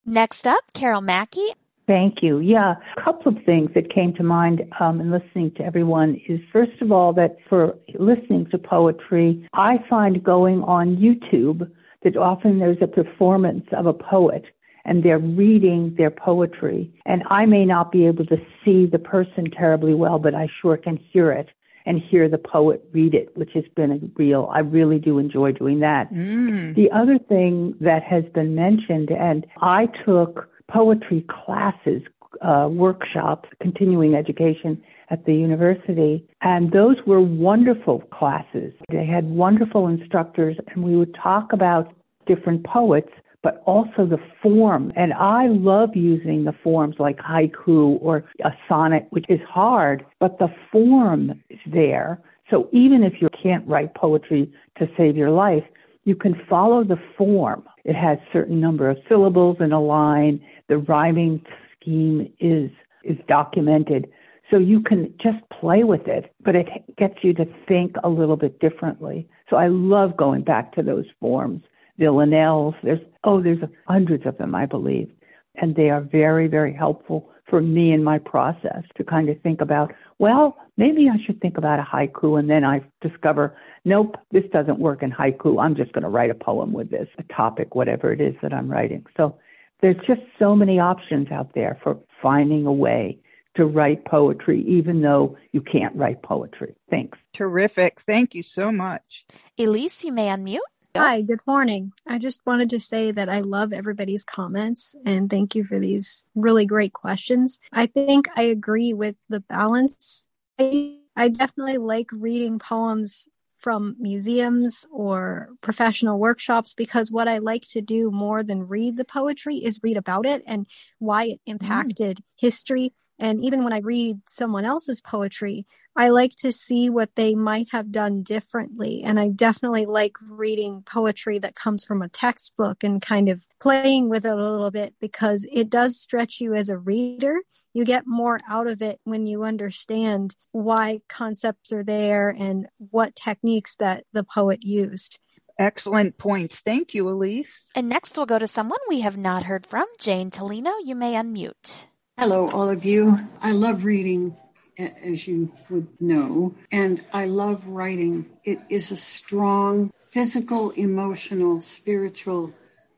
Next 0.05 0.47
up, 0.47 0.63
Carol 0.73 1.01
Mackey. 1.01 1.47
Thank 1.85 2.23
you. 2.23 2.39
Yeah, 2.39 2.75
a 2.97 3.03
couple 3.03 3.35
of 3.35 3.43
things 3.43 3.69
that 3.75 3.93
came 3.93 4.13
to 4.13 4.23
mind 4.23 4.61
um, 4.79 5.01
in 5.01 5.11
listening 5.11 5.51
to 5.57 5.63
everyone 5.65 6.19
is 6.29 6.39
first 6.51 6.81
of 6.81 6.93
all 6.93 7.11
that 7.13 7.35
for 7.49 7.75
listening 7.99 8.47
to 8.51 8.57
poetry, 8.57 9.47
I 9.53 9.79
find 9.89 10.23
going 10.23 10.61
on 10.63 10.95
YouTube 10.95 11.69
that 12.03 12.15
often 12.15 12.59
there's 12.59 12.77
a 12.81 12.87
performance 12.87 13.65
of 13.73 13.85
a 13.85 13.93
poet 13.93 14.45
and 14.85 15.03
they're 15.03 15.19
reading 15.19 15.93
their 15.97 16.11
poetry. 16.11 16.93
And 17.05 17.23
I 17.29 17.45
may 17.45 17.65
not 17.65 17.91
be 17.91 18.05
able 18.05 18.25
to 18.27 18.37
see 18.63 18.85
the 18.85 18.99
person 18.99 19.49
terribly 19.51 19.93
well, 19.93 20.19
but 20.19 20.35
I 20.35 20.47
sure 20.61 20.77
can 20.77 20.97
hear 20.97 21.31
it 21.31 21.49
and 21.85 21.99
hear 21.99 22.29
the 22.29 22.37
poet 22.37 22.83
read 22.93 23.13
it, 23.13 23.35
which 23.35 23.51
has 23.53 23.65
been 23.75 23.91
a 23.91 23.99
real, 24.15 24.49
I 24.51 24.59
really 24.59 24.99
do 24.99 25.19
enjoy 25.19 25.51
doing 25.51 25.79
that. 25.81 26.13
Mm. 26.13 26.75
The 26.75 26.91
other 26.91 27.17
thing 27.17 27.75
that 27.81 28.03
has 28.03 28.23
been 28.33 28.55
mentioned, 28.55 29.11
and 29.11 29.45
I 29.61 29.87
took 30.05 30.49
poetry 30.67 31.25
classes 31.29 32.01
uh, 32.41 32.67
workshops, 32.69 33.49
continuing 33.61 34.15
education 34.15 34.81
at 35.09 35.25
the 35.25 35.33
university, 35.33 36.27
and 36.41 36.71
those 36.71 36.97
were 37.05 37.21
wonderful 37.21 37.99
classes. 38.11 38.73
They 38.89 39.05
had 39.05 39.29
wonderful 39.29 39.87
instructors, 39.87 40.57
and 40.69 40.83
we 40.83 40.95
would 40.95 41.15
talk 41.15 41.53
about 41.53 41.93
different 42.25 42.63
poets, 42.65 43.09
but 43.43 43.61
also 43.65 44.05
the 44.05 44.19
form. 44.41 44.91
And 44.95 45.13
I 45.13 45.47
love 45.47 45.95
using 45.95 46.45
the 46.45 46.55
forms 46.63 46.95
like 46.97 47.17
haiku 47.17 47.99
or 48.01 48.23
a 48.43 48.51
sonnet, 48.67 49.07
which 49.11 49.25
is 49.29 49.41
hard, 49.47 50.05
but 50.19 50.39
the 50.39 50.47
form 50.71 51.41
is 51.49 51.59
there. 51.67 52.19
So 52.49 52.69
even 52.71 53.03
if 53.03 53.21
you 53.21 53.27
can't 53.41 53.67
write 53.67 53.93
poetry 53.93 54.51
to 54.79 54.89
save 54.97 55.15
your 55.15 55.31
life, 55.31 55.63
you 56.05 56.15
can 56.15 56.41
follow 56.49 56.83
the 56.83 56.99
form. 57.17 57.63
It 57.83 57.95
has 57.95 58.17
certain 58.31 58.59
number 58.59 58.89
of 58.89 58.97
syllables 59.07 59.57
in 59.59 59.71
a 59.71 59.81
line. 59.81 60.43
The 60.67 60.77
rhyming 60.77 61.45
scheme 61.79 62.31
is 62.39 62.71
is 63.03 63.17
documented. 63.27 64.09
So 64.49 64.57
you 64.57 64.81
can 64.81 65.13
just 65.21 65.37
play 65.49 65.83
with 65.83 66.07
it, 66.07 66.33
but 66.41 66.55
it 66.55 66.67
gets 66.95 67.15
you 67.21 67.33
to 67.33 67.45
think 67.67 67.95
a 68.03 68.09
little 68.09 68.37
bit 68.37 68.59
differently. 68.59 69.27
So 69.49 69.57
I 69.57 69.67
love 69.67 70.15
going 70.15 70.43
back 70.43 70.73
to 70.75 70.83
those 70.83 71.05
forms. 71.19 71.63
Villanelles, 71.97 72.75
there's 72.83 72.99
oh, 73.23 73.41
there's 73.41 73.59
hundreds 73.87 74.25
of 74.25 74.37
them, 74.37 74.55
I 74.55 74.65
believe, 74.65 75.09
and 75.55 75.75
they 75.75 75.89
are 75.89 76.01
very, 76.01 76.47
very 76.47 76.73
helpful 76.73 77.29
for 77.49 77.61
me 77.61 77.91
in 77.91 78.03
my 78.03 78.17
process 78.17 78.83
to 78.97 79.03
kind 79.03 79.29
of 79.29 79.39
think 79.41 79.61
about. 79.61 79.93
Well, 80.17 80.57
maybe 80.77 81.09
I 81.09 81.23
should 81.25 81.39
think 81.41 81.57
about 81.57 81.79
a 81.79 81.83
haiku, 81.83 82.39
and 82.39 82.49
then 82.49 82.63
I 82.63 82.81
discover, 83.01 83.55
nope, 83.85 84.15
this 84.31 84.45
doesn't 84.51 84.79
work 84.79 85.03
in 85.03 85.11
haiku. 85.11 85.61
I'm 85.61 85.75
just 85.75 85.91
going 85.93 86.03
to 86.03 86.09
write 86.09 86.31
a 86.31 86.35
poem 86.35 86.73
with 86.73 86.89
this, 86.89 87.07
a 87.17 87.23
topic, 87.33 87.75
whatever 87.75 88.11
it 88.11 88.21
is 88.21 88.35
that 88.41 88.53
I'm 88.53 88.71
writing. 88.71 89.05
So 89.17 89.37
there's 89.81 89.97
just 90.07 90.21
so 90.39 90.55
many 90.55 90.79
options 90.79 91.29
out 91.31 91.53
there 91.53 91.77
for 91.83 91.99
finding 92.21 92.65
a 92.65 92.73
way 92.73 93.19
to 93.55 93.65
write 93.65 94.03
poetry, 94.05 94.63
even 94.67 95.01
though 95.01 95.37
you 95.51 95.61
can't 95.61 95.95
write 95.95 96.23
poetry. 96.23 96.73
Thanks. 96.89 97.19
Terrific. 97.33 98.01
Thank 98.07 98.33
you 98.33 98.41
so 98.41 98.71
much. 98.71 99.25
Elise, 99.59 100.03
you 100.03 100.11
may 100.11 100.27
unmute. 100.27 100.57
Hi, 100.95 101.23
good 101.23 101.39
morning. 101.47 101.91
I 102.07 102.19
just 102.19 102.45
wanted 102.45 102.69
to 102.69 102.79
say 102.79 103.09
that 103.11 103.27
I 103.27 103.39
love 103.39 103.73
everybody's 103.73 104.23
comments 104.23 104.95
and 105.07 105.27
thank 105.27 105.55
you 105.55 105.63
for 105.63 105.79
these 105.79 106.27
really 106.35 106.67
great 106.67 106.93
questions. 106.93 107.59
I 107.71 107.87
think 107.87 108.27
I 108.35 108.43
agree 108.43 108.93
with 108.93 109.15
the 109.27 109.39
balance. 109.39 110.27
I, 110.59 110.99
I 111.15 111.29
definitely 111.29 111.79
like 111.79 112.11
reading 112.11 112.59
poems 112.59 113.27
from 113.57 113.95
museums 113.97 114.85
or 114.91 115.49
professional 115.61 116.19
workshops 116.19 116.75
because 116.75 117.11
what 117.11 117.27
I 117.27 117.39
like 117.39 117.63
to 117.71 117.81
do 117.81 118.11
more 118.11 118.43
than 118.43 118.67
read 118.67 118.95
the 118.95 119.05
poetry 119.05 119.55
is 119.55 119.79
read 119.81 119.97
about 119.97 120.27
it 120.27 120.43
and 120.45 120.67
why 120.99 121.23
it 121.23 121.41
impacted 121.47 122.17
mm. 122.17 122.23
history. 122.35 122.93
And 123.23 123.41
even 123.41 123.63
when 123.63 123.71
I 123.71 123.79
read 123.79 124.19
someone 124.27 124.65
else's 124.65 124.99
poetry, 124.99 125.65
I 125.95 126.09
like 126.09 126.35
to 126.37 126.51
see 126.51 126.89
what 126.89 127.15
they 127.15 127.35
might 127.35 127.69
have 127.71 127.89
done 127.89 128.21
differently. 128.21 129.01
And 129.01 129.17
I 129.17 129.29
definitely 129.29 129.85
like 129.85 130.17
reading 130.27 130.83
poetry 130.85 131.39
that 131.39 131.55
comes 131.55 131.85
from 131.85 132.01
a 132.01 132.09
textbook 132.09 132.83
and 132.83 133.01
kind 133.01 133.29
of 133.29 133.47
playing 133.61 134.09
with 134.09 134.25
it 134.25 134.31
a 134.31 134.35
little 134.35 134.71
bit 134.71 134.95
because 134.99 135.47
it 135.49 135.69
does 135.69 135.97
stretch 135.97 136.41
you 136.41 136.53
as 136.53 136.67
a 136.67 136.77
reader 136.77 137.39
you 137.73 137.85
get 137.85 138.05
more 138.05 138.39
out 138.47 138.67
of 138.67 138.83
it 138.83 138.99
when 139.03 139.25
you 139.25 139.43
understand 139.43 140.35
why 140.51 141.01
concepts 141.09 141.73
are 141.73 141.83
there 141.83 142.29
and 142.29 142.67
what 142.77 143.15
techniques 143.15 143.75
that 143.77 144.03
the 144.13 144.23
poet 144.23 144.63
used. 144.63 145.17
Excellent 145.57 146.17
points. 146.17 146.59
Thank 146.59 146.93
you, 146.93 147.09
Elise. 147.09 147.65
And 147.73 147.89
next 147.89 148.15
we'll 148.15 148.27
go 148.27 148.37
to 148.37 148.47
someone 148.47 148.79
we 148.89 149.01
have 149.01 149.17
not 149.17 149.43
heard 149.43 149.65
from. 149.65 149.85
Jane 149.99 150.29
Tolino, 150.29 150.73
you 150.83 150.93
may 150.93 151.13
unmute. 151.13 151.87
Hello, 152.15 152.47
all 152.51 152.69
of 152.69 152.85
you. 152.85 153.19
I 153.41 153.53
love 153.53 153.85
reading, 153.85 154.37
as 154.77 155.27
you 155.27 155.51
would 155.71 155.99
know, 155.99 156.53
and 156.71 157.03
I 157.11 157.25
love 157.25 157.65
writing. 157.65 158.29
It 158.43 158.59
is 158.69 158.91
a 158.91 158.95
strong 158.95 159.91
physical, 160.11 160.69
emotional, 160.71 161.59
spiritual, 161.59 162.53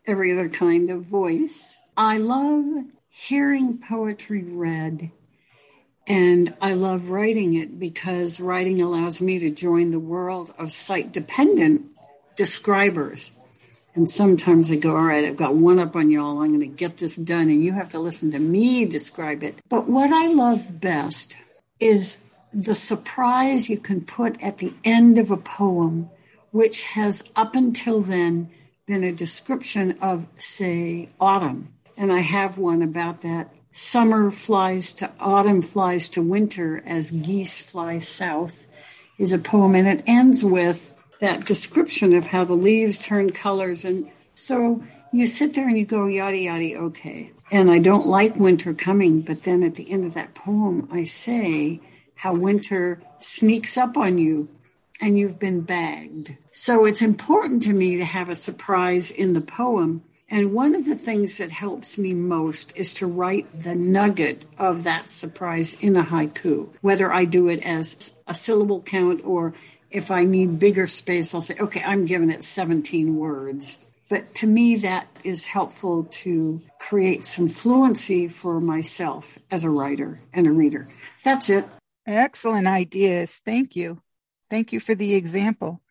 every 0.06 0.34
other 0.34 0.50
kind 0.50 0.90
of 0.90 1.06
voice. 1.06 1.80
I 1.96 2.18
love 2.18 2.66
hearing 3.08 3.78
poetry 3.78 4.44
read. 4.44 5.12
And 6.06 6.54
I 6.62 6.74
love 6.74 7.10
writing 7.10 7.54
it 7.54 7.80
because 7.80 8.42
writing 8.42 8.82
allows 8.82 9.22
me 9.22 9.40
to 9.40 9.50
join 9.50 9.92
the 9.92 10.00
world 10.00 10.54
of 10.60 10.74
sight 10.74 11.14
dependent 11.14 11.86
describers. 12.36 13.32
And 13.96 14.10
sometimes 14.10 14.72
I 14.72 14.76
go, 14.76 14.96
all 14.96 15.04
right, 15.04 15.26
I've 15.26 15.38
got 15.38 15.56
one 15.56 15.80
up 15.80 15.96
on 15.96 16.12
y'all. 16.12 16.42
I'm 16.42 16.50
going 16.50 16.60
to 16.60 16.68
get 16.68 16.98
this 16.98 17.16
done. 17.16 17.50
And 17.50 17.64
you 17.64 17.72
have 17.74 17.92
to 17.92 18.00
listen 18.00 18.32
to 18.32 18.40
me 18.40 18.86
describe 18.86 19.42
it. 19.42 19.62
But 19.70 19.90
what 19.90 20.12
I 20.12 20.28
love 20.28 20.82
best 20.82 21.36
is 21.80 22.36
the 22.54 22.76
surprise 22.76 23.70
you 23.70 23.78
can 23.78 24.02
put 24.02 24.42
at 24.44 24.58
the 24.58 24.74
end 24.84 25.18
of 25.18 25.32
a 25.32 25.38
poem, 25.38 26.10
which 26.52 26.84
has 26.84 27.30
up 27.36 27.56
until 27.56 28.02
then 28.02 28.50
been 28.86 29.04
a 29.04 29.14
description 29.14 29.98
of, 30.02 30.28
say, 30.36 31.10
autumn 31.20 31.76
and 31.98 32.12
I 32.12 32.20
have 32.20 32.58
one 32.58 32.82
about 32.82 33.22
that. 33.22 33.50
Summer 33.72 34.32
flies 34.32 34.94
to 34.96 35.12
autumn 35.20 35.62
flies 35.62 36.10
to 36.10 36.22
winter 36.22 36.82
as 36.86 37.12
geese 37.12 37.62
fly 37.62 38.00
south 38.00 38.66
is 39.18 39.32
a 39.32 39.38
poem 39.38 39.76
and 39.76 39.88
it 39.88 40.04
ends 40.08 40.44
with 40.44 40.92
that 41.20 41.46
description 41.46 42.14
of 42.14 42.28
how 42.28 42.44
the 42.46 42.54
leaves 42.54 43.00
turn 43.00 43.32
colors. 43.32 43.86
And 43.86 44.10
so 44.34 44.84
you 45.12 45.26
sit 45.26 45.54
there 45.54 45.68
and 45.68 45.78
you 45.78 45.86
go 45.86 46.08
yada 46.08 46.38
yada 46.38 46.76
okay. 46.76 47.32
And 47.52 47.72
I 47.72 47.80
don't 47.80 48.08
like 48.08 48.36
winter 48.36 48.74
coming 48.74 49.22
but 49.22 49.44
then 49.44 49.64
at 49.64 49.76
the 49.76 49.92
end 49.92 50.06
of 50.06 50.16
that 50.16 50.34
poem 50.34 50.90
I 50.92 51.04
say 51.04 51.80
how 52.16 52.34
winter 52.34 53.02
sneaks 53.20 53.78
up 53.78 53.98
on 53.98 54.18
you 54.18 54.50
and 55.02 55.18
you've 55.20 55.40
been 55.40 55.62
bagged. 55.62 56.36
So 56.52 56.86
it's 56.86 57.02
important 57.02 57.64
to 57.64 57.74
me 57.74 57.98
to 57.98 58.06
have 58.06 58.30
a 58.30 58.36
surprise 58.36 59.12
in 59.12 59.34
the 59.34 59.42
poem. 59.42 60.04
And 60.30 60.54
one 60.54 60.74
of 60.74 60.86
the 60.86 60.96
things 60.96 61.38
that 61.38 61.52
helps 61.52 61.98
me 61.98 62.14
most 62.14 62.74
is 62.76 62.94
to 62.96 63.06
write 63.06 63.60
the 63.60 63.76
nugget 63.76 64.46
of 64.58 64.84
that 64.84 65.10
surprise 65.10 65.76
in 65.76 65.96
a 65.96 66.04
haiku, 66.04 66.70
whether 66.82 67.12
I 67.12 67.26
do 67.26 67.48
it 67.48 67.64
as 67.64 68.16
a 68.28 68.34
syllable 68.34 68.82
count 68.82 69.22
or 69.24 69.54
if 69.92 70.12
I 70.12 70.24
need 70.24 70.60
bigger 70.60 70.88
space, 70.88 71.34
I'll 71.34 71.42
say, 71.42 71.56
okay, 71.60 71.82
I'm 71.86 72.06
giving 72.06 72.30
it 72.30 72.44
17 72.44 73.16
words. 73.16 73.86
But 74.10 74.36
to 74.36 74.48
me, 74.48 74.78
that 74.78 75.08
is 75.24 75.48
helpful 75.48 76.04
to 76.04 76.62
create 76.80 77.26
some 77.26 77.48
fluency 77.48 78.28
for 78.28 78.60
myself 78.60 79.40
as 79.50 79.64
a 79.64 79.70
writer 79.70 80.20
and 80.34 80.46
a 80.46 80.52
reader. 80.52 80.88
That's 81.24 81.50
it. 81.50 81.66
Excellent 82.06 82.68
ideas. 82.68 83.32
Thank 83.46 83.76
you. 83.76 84.00
Thank 84.50 84.74
you 84.74 84.80
for 84.80 84.94
the 84.94 85.16
example. 85.16 85.82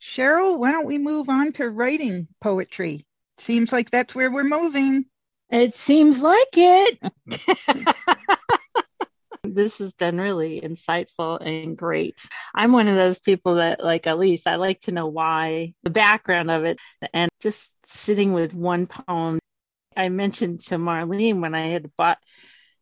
Cheryl, 0.00 0.58
why 0.58 0.72
don't 0.72 0.86
we 0.86 0.96
move 0.96 1.28
on 1.28 1.52
to 1.54 1.68
writing 1.68 2.28
poetry? 2.40 3.06
Seems 3.36 3.72
like 3.72 3.90
that's 3.90 4.14
where 4.14 4.30
we're 4.30 4.44
moving. 4.44 5.04
It 5.50 5.74
seems 5.74 6.22
like 6.22 6.48
it. 6.54 6.98
this 9.42 9.78
has 9.78 9.92
been 9.92 10.18
really 10.20 10.60
insightful 10.60 11.44
and 11.44 11.76
great. 11.76 12.24
I'm 12.54 12.72
one 12.72 12.88
of 12.88 12.96
those 12.96 13.20
people 13.20 13.56
that, 13.56 13.82
like 13.82 14.06
Elise, 14.06 14.46
I 14.46 14.56
like 14.56 14.80
to 14.82 14.92
know 14.92 15.06
why, 15.06 15.74
the 15.82 15.90
background 15.90 16.50
of 16.50 16.64
it, 16.64 16.78
and 17.12 17.30
just 17.40 17.70
sitting 17.84 18.32
with 18.32 18.54
one 18.54 18.86
poem. 18.86 19.38
I 19.96 20.08
mentioned 20.08 20.60
to 20.66 20.76
Marlene 20.76 21.40
when 21.40 21.54
I 21.54 21.68
had 21.68 21.94
bought 21.96 22.18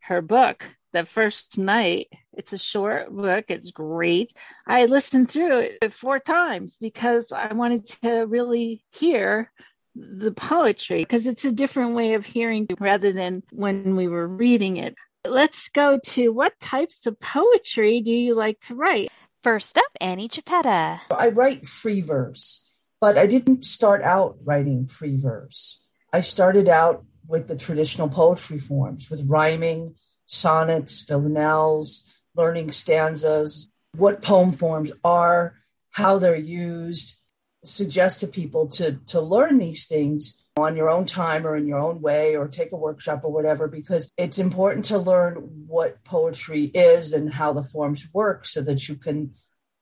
her 0.01 0.21
book 0.21 0.64
the 0.92 1.05
first 1.05 1.59
night. 1.59 2.09
It's 2.33 2.53
a 2.53 2.59
short 2.59 3.14
book, 3.14 3.47
it's 3.49 3.71
great. 3.71 4.33
I 4.66 4.87
listened 4.87 5.31
through 5.31 5.59
it 5.81 5.92
four 5.92 6.18
times 6.18 6.77
because 6.81 7.33
I 7.33 7.53
wanted 7.53 7.87
to 8.03 8.27
really 8.27 8.85
hear 8.92 9.51
the 9.94 10.33
poetry 10.33 11.01
because 11.03 11.27
it's 11.27 11.44
a 11.44 11.53
different 11.53 11.94
way 11.94 12.14
of 12.14 12.25
hearing 12.25 12.68
rather 12.79 13.12
than 13.12 13.42
when 13.51 13.97
we 13.97 14.09
were 14.09 14.29
reading 14.29 14.77
it. 14.77 14.94
Let's 15.26 15.68
go 15.70 15.98
to 15.98 16.28
what 16.28 16.59
types 16.61 17.07
of 17.07 17.18
poetry 17.18 18.00
do 18.00 18.12
you 18.12 18.35
like 18.35 18.61
to 18.62 18.74
write? 18.74 19.11
First 19.42 19.76
up, 19.76 19.90
Annie 20.00 20.28
Chiappetta. 20.28 21.00
I 21.11 21.28
write 21.28 21.66
free 21.66 22.00
verse, 22.00 22.68
but 23.00 23.18
I 23.18 23.26
didn't 23.26 23.64
start 23.64 24.02
out 24.02 24.37
writing 24.44 24.87
free 24.87 25.16
verse. 25.16 25.85
I 26.12 26.20
started 26.20 26.68
out 26.68 27.04
with 27.26 27.48
the 27.48 27.57
traditional 27.57 28.09
poetry 28.09 28.61
forms, 28.61 29.11
with 29.11 29.28
rhyming, 29.28 29.96
sonnets, 30.26 31.02
villanelles, 31.02 32.09
learning 32.35 32.70
stanzas, 32.70 33.68
what 33.96 34.22
poem 34.22 34.52
forms 34.52 34.92
are, 35.02 35.57
how 35.90 36.18
they're 36.18 36.37
used, 36.37 37.16
suggest 37.64 38.20
to 38.20 38.28
people 38.28 38.68
to 38.68 38.92
to 39.07 39.20
learn 39.20 39.59
these 39.59 39.87
things 39.87 40.40
on 40.62 40.77
your 40.77 40.90
own 40.90 41.07
time 41.07 41.47
or 41.47 41.57
in 41.57 41.66
your 41.66 41.79
own 41.79 42.01
way 42.01 42.37
or 42.37 42.49
take 42.49 42.73
a 42.73 42.77
workshop 42.77 43.21
or 43.25 43.33
whatever 43.33 43.68
because 43.68 44.11
it's 44.16 44.38
important 44.38 44.85
to 44.87 44.99
learn 44.99 45.35
what 45.66 46.03
poetry 46.05 46.64
is 46.64 47.12
and 47.12 47.33
how 47.33 47.53
the 47.53 47.62
forms 47.62 48.09
work 48.12 48.47
so 48.47 48.61
that 48.62 48.88
you 48.88 48.97
can 48.97 49.35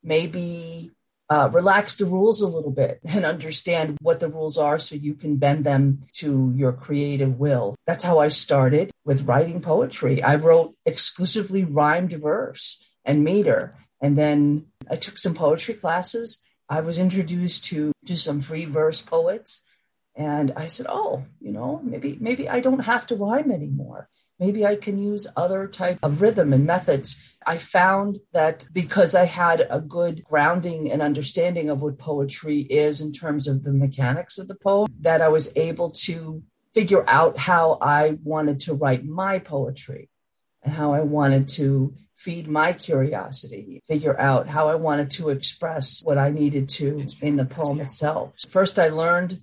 maybe 0.02 0.90
uh, 1.28 1.50
relax 1.52 1.96
the 1.96 2.04
rules 2.04 2.40
a 2.40 2.46
little 2.46 2.70
bit 2.70 3.00
and 3.08 3.24
understand 3.24 3.96
what 4.00 4.20
the 4.20 4.28
rules 4.28 4.56
are 4.56 4.78
so 4.78 4.94
you 4.94 5.14
can 5.14 5.36
bend 5.36 5.64
them 5.64 6.02
to 6.12 6.52
your 6.54 6.72
creative 6.72 7.38
will. 7.38 7.74
That's 7.86 8.04
how 8.04 8.18
I 8.18 8.28
started 8.28 8.90
with 9.04 9.26
writing 9.26 9.60
poetry. 9.60 10.22
I 10.22 10.36
wrote 10.36 10.74
exclusively 10.84 11.64
rhymed 11.64 12.12
verse 12.12 12.82
and 13.04 13.24
meter. 13.24 13.76
And 14.00 14.16
then 14.16 14.66
I 14.90 14.96
took 14.96 15.18
some 15.18 15.34
poetry 15.34 15.74
classes. 15.74 16.44
I 16.68 16.80
was 16.80 16.98
introduced 16.98 17.64
to, 17.66 17.92
to 18.06 18.16
some 18.16 18.40
free 18.40 18.64
verse 18.64 19.02
poets. 19.02 19.64
And 20.16 20.52
I 20.56 20.66
said, 20.66 20.86
oh, 20.88 21.24
you 21.40 21.52
know, 21.52 21.80
maybe, 21.84 22.16
maybe 22.18 22.48
I 22.48 22.60
don't 22.60 22.80
have 22.80 23.06
to 23.08 23.16
rhyme 23.16 23.50
anymore. 23.50 24.08
Maybe 24.38 24.66
I 24.66 24.76
can 24.76 24.98
use 24.98 25.26
other 25.36 25.66
types 25.66 26.02
of 26.02 26.20
rhythm 26.20 26.52
and 26.52 26.66
methods. 26.66 27.22
I 27.46 27.58
found 27.58 28.18
that 28.32 28.66
because 28.72 29.14
I 29.14 29.24
had 29.24 29.66
a 29.70 29.80
good 29.80 30.24
grounding 30.24 30.90
and 30.90 31.00
understanding 31.00 31.70
of 31.70 31.80
what 31.80 31.98
poetry 31.98 32.60
is 32.60 33.00
in 33.00 33.12
terms 33.12 33.46
of 33.46 33.62
the 33.62 33.72
mechanics 33.72 34.38
of 34.38 34.48
the 34.48 34.54
poem, 34.54 34.92
that 35.00 35.22
I 35.22 35.28
was 35.28 35.56
able 35.56 35.90
to 36.06 36.42
figure 36.74 37.08
out 37.08 37.38
how 37.38 37.78
I 37.80 38.18
wanted 38.24 38.60
to 38.60 38.74
write 38.74 39.04
my 39.04 39.38
poetry 39.38 40.10
and 40.62 40.74
how 40.74 40.92
I 40.92 41.02
wanted 41.02 41.48
to 41.50 41.94
feed 42.14 42.48
my 42.48 42.72
curiosity, 42.72 43.82
figure 43.86 44.18
out 44.18 44.46
how 44.48 44.68
I 44.68 44.74
wanted 44.74 45.10
to 45.12 45.28
express 45.30 46.02
what 46.02 46.18
I 46.18 46.30
needed 46.30 46.68
to 46.70 47.06
in 47.22 47.36
the 47.36 47.44
poem 47.46 47.80
itself. 47.80 48.34
First, 48.50 48.78
I 48.78 48.88
learned 48.88 49.40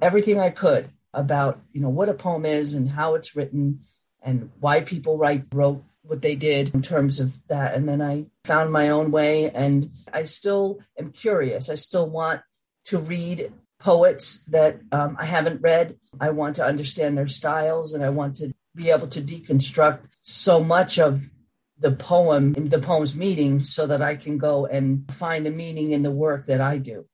everything 0.00 0.38
I 0.38 0.50
could 0.50 0.88
about, 1.14 1.60
you 1.72 1.80
know, 1.80 1.88
what 1.88 2.08
a 2.08 2.14
poem 2.14 2.46
is 2.46 2.74
and 2.74 2.88
how 2.88 3.14
it's 3.14 3.36
written 3.36 3.80
and 4.22 4.50
why 4.60 4.80
people 4.80 5.18
write 5.18 5.42
wrote 5.52 5.82
what 6.02 6.22
they 6.22 6.34
did 6.34 6.74
in 6.74 6.82
terms 6.82 7.20
of 7.20 7.46
that. 7.48 7.74
And 7.74 7.88
then 7.88 8.02
I 8.02 8.26
found 8.44 8.72
my 8.72 8.88
own 8.88 9.10
way 9.10 9.50
and 9.50 9.90
I 10.12 10.24
still 10.24 10.80
am 10.98 11.12
curious. 11.12 11.70
I 11.70 11.76
still 11.76 12.08
want 12.08 12.40
to 12.86 12.98
read 12.98 13.52
poets 13.78 14.44
that 14.46 14.80
um, 14.90 15.16
I 15.18 15.24
haven't 15.24 15.60
read. 15.60 15.96
I 16.20 16.30
want 16.30 16.56
to 16.56 16.64
understand 16.64 17.16
their 17.16 17.28
styles 17.28 17.94
and 17.94 18.04
I 18.04 18.10
want 18.10 18.36
to 18.36 18.52
be 18.74 18.90
able 18.90 19.08
to 19.08 19.20
deconstruct 19.20 20.00
so 20.22 20.62
much 20.62 20.98
of 20.98 21.30
the 21.78 21.92
poem, 21.92 22.52
the 22.52 22.78
poem's 22.78 23.14
meaning, 23.14 23.60
so 23.60 23.86
that 23.86 24.02
I 24.02 24.14
can 24.14 24.38
go 24.38 24.66
and 24.66 25.10
find 25.12 25.44
the 25.44 25.50
meaning 25.50 25.90
in 25.90 26.02
the 26.02 26.12
work 26.12 26.46
that 26.46 26.60
I 26.60 26.78
do. 26.78 27.06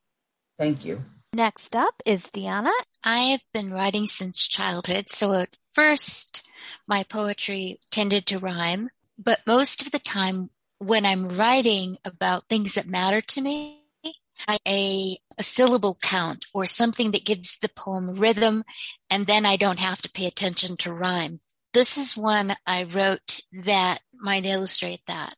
Thank 0.59 0.85
you. 0.85 0.98
Next 1.34 1.76
up 1.76 2.02
is 2.06 2.24
Deanna. 2.24 2.72
I 3.04 3.18
have 3.30 3.44
been 3.52 3.70
writing 3.70 4.06
since 4.06 4.48
childhood, 4.48 5.10
so 5.10 5.34
at 5.34 5.56
first 5.72 6.46
my 6.86 7.04
poetry 7.04 7.80
tended 7.90 8.26
to 8.26 8.38
rhyme, 8.38 8.88
but 9.18 9.40
most 9.46 9.82
of 9.82 9.92
the 9.92 9.98
time 9.98 10.50
when 10.78 11.04
I'm 11.04 11.28
writing 11.28 11.98
about 12.04 12.48
things 12.48 12.74
that 12.74 12.86
matter 12.86 13.20
to 13.20 13.40
me, 13.42 13.82
a 14.66 15.18
syllable 15.40 15.98
count 16.00 16.46
or 16.54 16.64
something 16.64 17.10
that 17.10 17.26
gives 17.26 17.58
the 17.58 17.68
poem 17.68 18.14
rhythm, 18.14 18.64
and 19.10 19.26
then 19.26 19.44
I 19.44 19.56
don't 19.56 19.80
have 19.80 20.00
to 20.02 20.10
pay 20.10 20.26
attention 20.26 20.76
to 20.78 20.92
rhyme. 20.92 21.40
This 21.74 21.98
is 21.98 22.16
one 22.16 22.56
I 22.66 22.84
wrote 22.84 23.40
that 23.64 24.00
might 24.14 24.46
illustrate 24.46 25.04
that. 25.06 25.34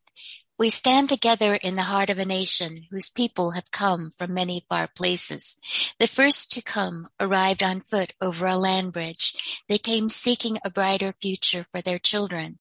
We 0.61 0.69
stand 0.69 1.09
together 1.09 1.55
in 1.55 1.77
the 1.77 1.85
heart 1.85 2.11
of 2.11 2.19
a 2.19 2.27
nation 2.27 2.87
whose 2.91 3.09
people 3.09 3.53
have 3.53 3.71
come 3.71 4.11
from 4.11 4.35
many 4.35 4.67
far 4.69 4.89
places. 4.95 5.59
The 5.99 6.07
first 6.07 6.53
to 6.53 6.61
come 6.61 7.09
arrived 7.19 7.63
on 7.63 7.81
foot 7.81 8.13
over 8.21 8.47
a 8.47 8.59
land 8.59 8.93
bridge. 8.93 9.63
They 9.71 9.79
came 9.79 10.11
seeking 10.11 10.59
a 10.63 10.69
brighter 10.69 11.15
future 11.15 11.65
for 11.73 11.81
their 11.81 11.99
children. 11.99 12.59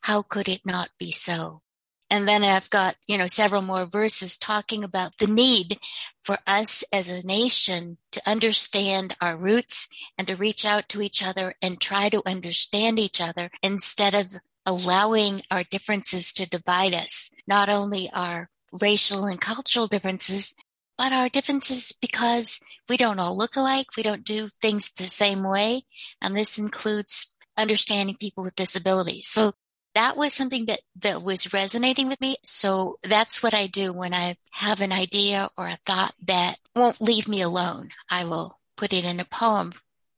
How 0.00 0.22
could 0.22 0.48
it 0.48 0.64
not 0.64 0.92
be 0.98 1.10
so? 1.12 1.60
And 2.08 2.26
then 2.26 2.42
I've 2.42 2.70
got, 2.70 2.96
you 3.06 3.18
know, 3.18 3.26
several 3.26 3.60
more 3.60 3.84
verses 3.84 4.38
talking 4.38 4.82
about 4.82 5.18
the 5.18 5.26
need 5.26 5.78
for 6.22 6.38
us 6.46 6.84
as 6.90 7.10
a 7.10 7.26
nation 7.26 7.98
to 8.12 8.22
understand 8.26 9.14
our 9.20 9.36
roots 9.36 9.88
and 10.16 10.26
to 10.26 10.36
reach 10.36 10.64
out 10.64 10.88
to 10.88 11.02
each 11.02 11.22
other 11.22 11.54
and 11.60 11.78
try 11.78 12.08
to 12.08 12.22
understand 12.24 12.98
each 12.98 13.20
other 13.20 13.50
instead 13.62 14.14
of 14.14 14.40
allowing 14.66 15.42
our 15.50 15.64
differences 15.64 16.32
to 16.34 16.48
divide 16.48 16.94
us. 16.94 17.30
Not 17.46 17.68
only 17.68 18.10
our 18.12 18.48
racial 18.80 19.26
and 19.26 19.40
cultural 19.40 19.86
differences, 19.86 20.54
but 20.96 21.12
our 21.12 21.28
differences 21.28 21.92
because 22.00 22.60
we 22.88 22.96
don't 22.96 23.18
all 23.18 23.36
look 23.36 23.56
alike. 23.56 23.86
We 23.96 24.02
don't 24.02 24.24
do 24.24 24.48
things 24.48 24.92
the 24.92 25.04
same 25.04 25.42
way. 25.42 25.82
And 26.20 26.36
this 26.36 26.58
includes 26.58 27.36
understanding 27.56 28.16
people 28.18 28.44
with 28.44 28.56
disabilities. 28.56 29.28
So 29.28 29.52
that 29.94 30.16
was 30.16 30.32
something 30.32 30.66
that, 30.66 30.80
that 31.00 31.22
was 31.22 31.52
resonating 31.52 32.08
with 32.08 32.20
me. 32.20 32.36
So 32.42 32.98
that's 33.02 33.42
what 33.42 33.54
I 33.54 33.66
do 33.66 33.92
when 33.92 34.14
I 34.14 34.36
have 34.52 34.80
an 34.80 34.92
idea 34.92 35.48
or 35.56 35.66
a 35.66 35.78
thought 35.84 36.12
that 36.26 36.56
won't 36.74 37.00
leave 37.00 37.28
me 37.28 37.42
alone. 37.42 37.90
I 38.08 38.24
will 38.24 38.58
put 38.76 38.92
it 38.92 39.04
in 39.04 39.20
a 39.20 39.24
poem. 39.24 39.72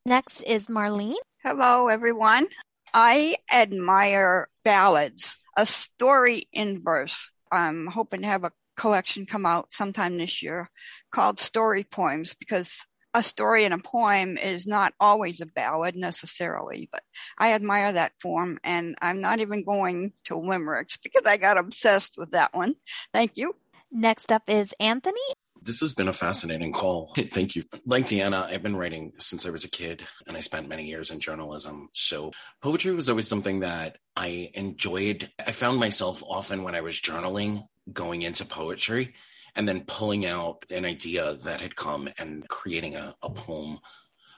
Next 0.07 0.43
is 0.43 0.69
Marlene. 0.69 1.17
Hello, 1.43 1.89
everyone. 1.89 2.47
I 2.95 3.37
admire 3.53 4.49
ballads, 4.65 5.37
a 5.57 5.67
story 5.67 6.47
in 6.53 6.81
verse. 6.85 7.29
I'm 7.51 7.89
hoping 7.89 8.21
to 8.21 8.29
have 8.29 8.45
a 8.45 8.53
collection 8.77 9.27
come 9.27 9.45
out 9.45 9.73
sometime 9.73 10.17
this 10.17 10.43
year 10.45 10.71
called 11.13 11.41
Story 11.41 11.83
Poems 11.83 12.35
because 12.39 12.79
a 13.13 13.23
story 13.23 13.65
in 13.65 13.73
a 13.73 13.79
poem 13.79 14.39
is 14.39 14.67
not 14.67 14.95
always 15.01 15.41
a 15.41 15.47
ballad 15.47 15.97
necessarily, 15.97 16.89
but 16.93 17.03
I 17.37 17.55
admire 17.55 17.93
that 17.93 18.13
form 18.21 18.59
and 18.63 18.95
I'm 19.03 19.21
not 19.21 19.41
even 19.41 19.65
going 19.65 20.13
to 20.25 20.37
limericks 20.37 20.97
because 20.97 21.23
I 21.27 21.37
got 21.37 21.59
obsessed 21.59 22.15
with 22.17 22.31
that 22.31 22.55
one. 22.55 22.77
Thank 23.13 23.33
you. 23.37 23.57
Next 23.91 24.31
up 24.31 24.45
is 24.49 24.73
Anthony. 24.79 25.21
This 25.65 25.81
has 25.81 25.95
been 25.95 26.09
a 26.09 26.13
fascinating 26.13 26.73
call. 26.73 27.15
Thank 27.33 27.57
you. 27.57 27.65
Like 27.87 28.07
Deanna, 28.07 28.45
I've 28.45 28.63
been 28.63 28.77
writing 28.77 29.13
since 29.19 29.47
I 29.47 29.51
was 29.51 29.65
a 29.65 29.71
kid 29.71 30.03
and 30.27 30.37
I 30.37 30.41
spent 30.41 30.69
many 30.69 30.85
years 30.85 31.11
in 31.11 31.21
journalism. 31.21 31.89
So 31.95 32.33
poetry 32.63 32.95
was 32.95 33.09
always 33.09 33.29
something 33.29 33.61
that 33.61 33.97
I 34.15 34.51
enjoyed. 34.53 35.31
I 35.45 35.53
found 35.53 35.79
myself 35.79 36.23
often 36.27 36.65
when 36.65 36.75
I 36.75 36.83
was 36.83 37.01
journaling 37.01 37.65
going 37.91 38.23
into 38.23 38.45
poetry 38.45 39.15
and 39.57 39.67
then 39.67 39.85
pulling 39.87 40.27
out 40.27 40.65
an 40.71 40.85
idea 40.85 41.35
that 41.45 41.63
had 41.63 41.77
come 41.77 42.11
and 42.19 42.47
creating 42.49 42.95
a, 42.97 43.15
a 43.23 43.31
poem 43.31 43.79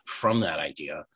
from 0.05 0.41
that 0.41 0.61
idea 0.61 1.07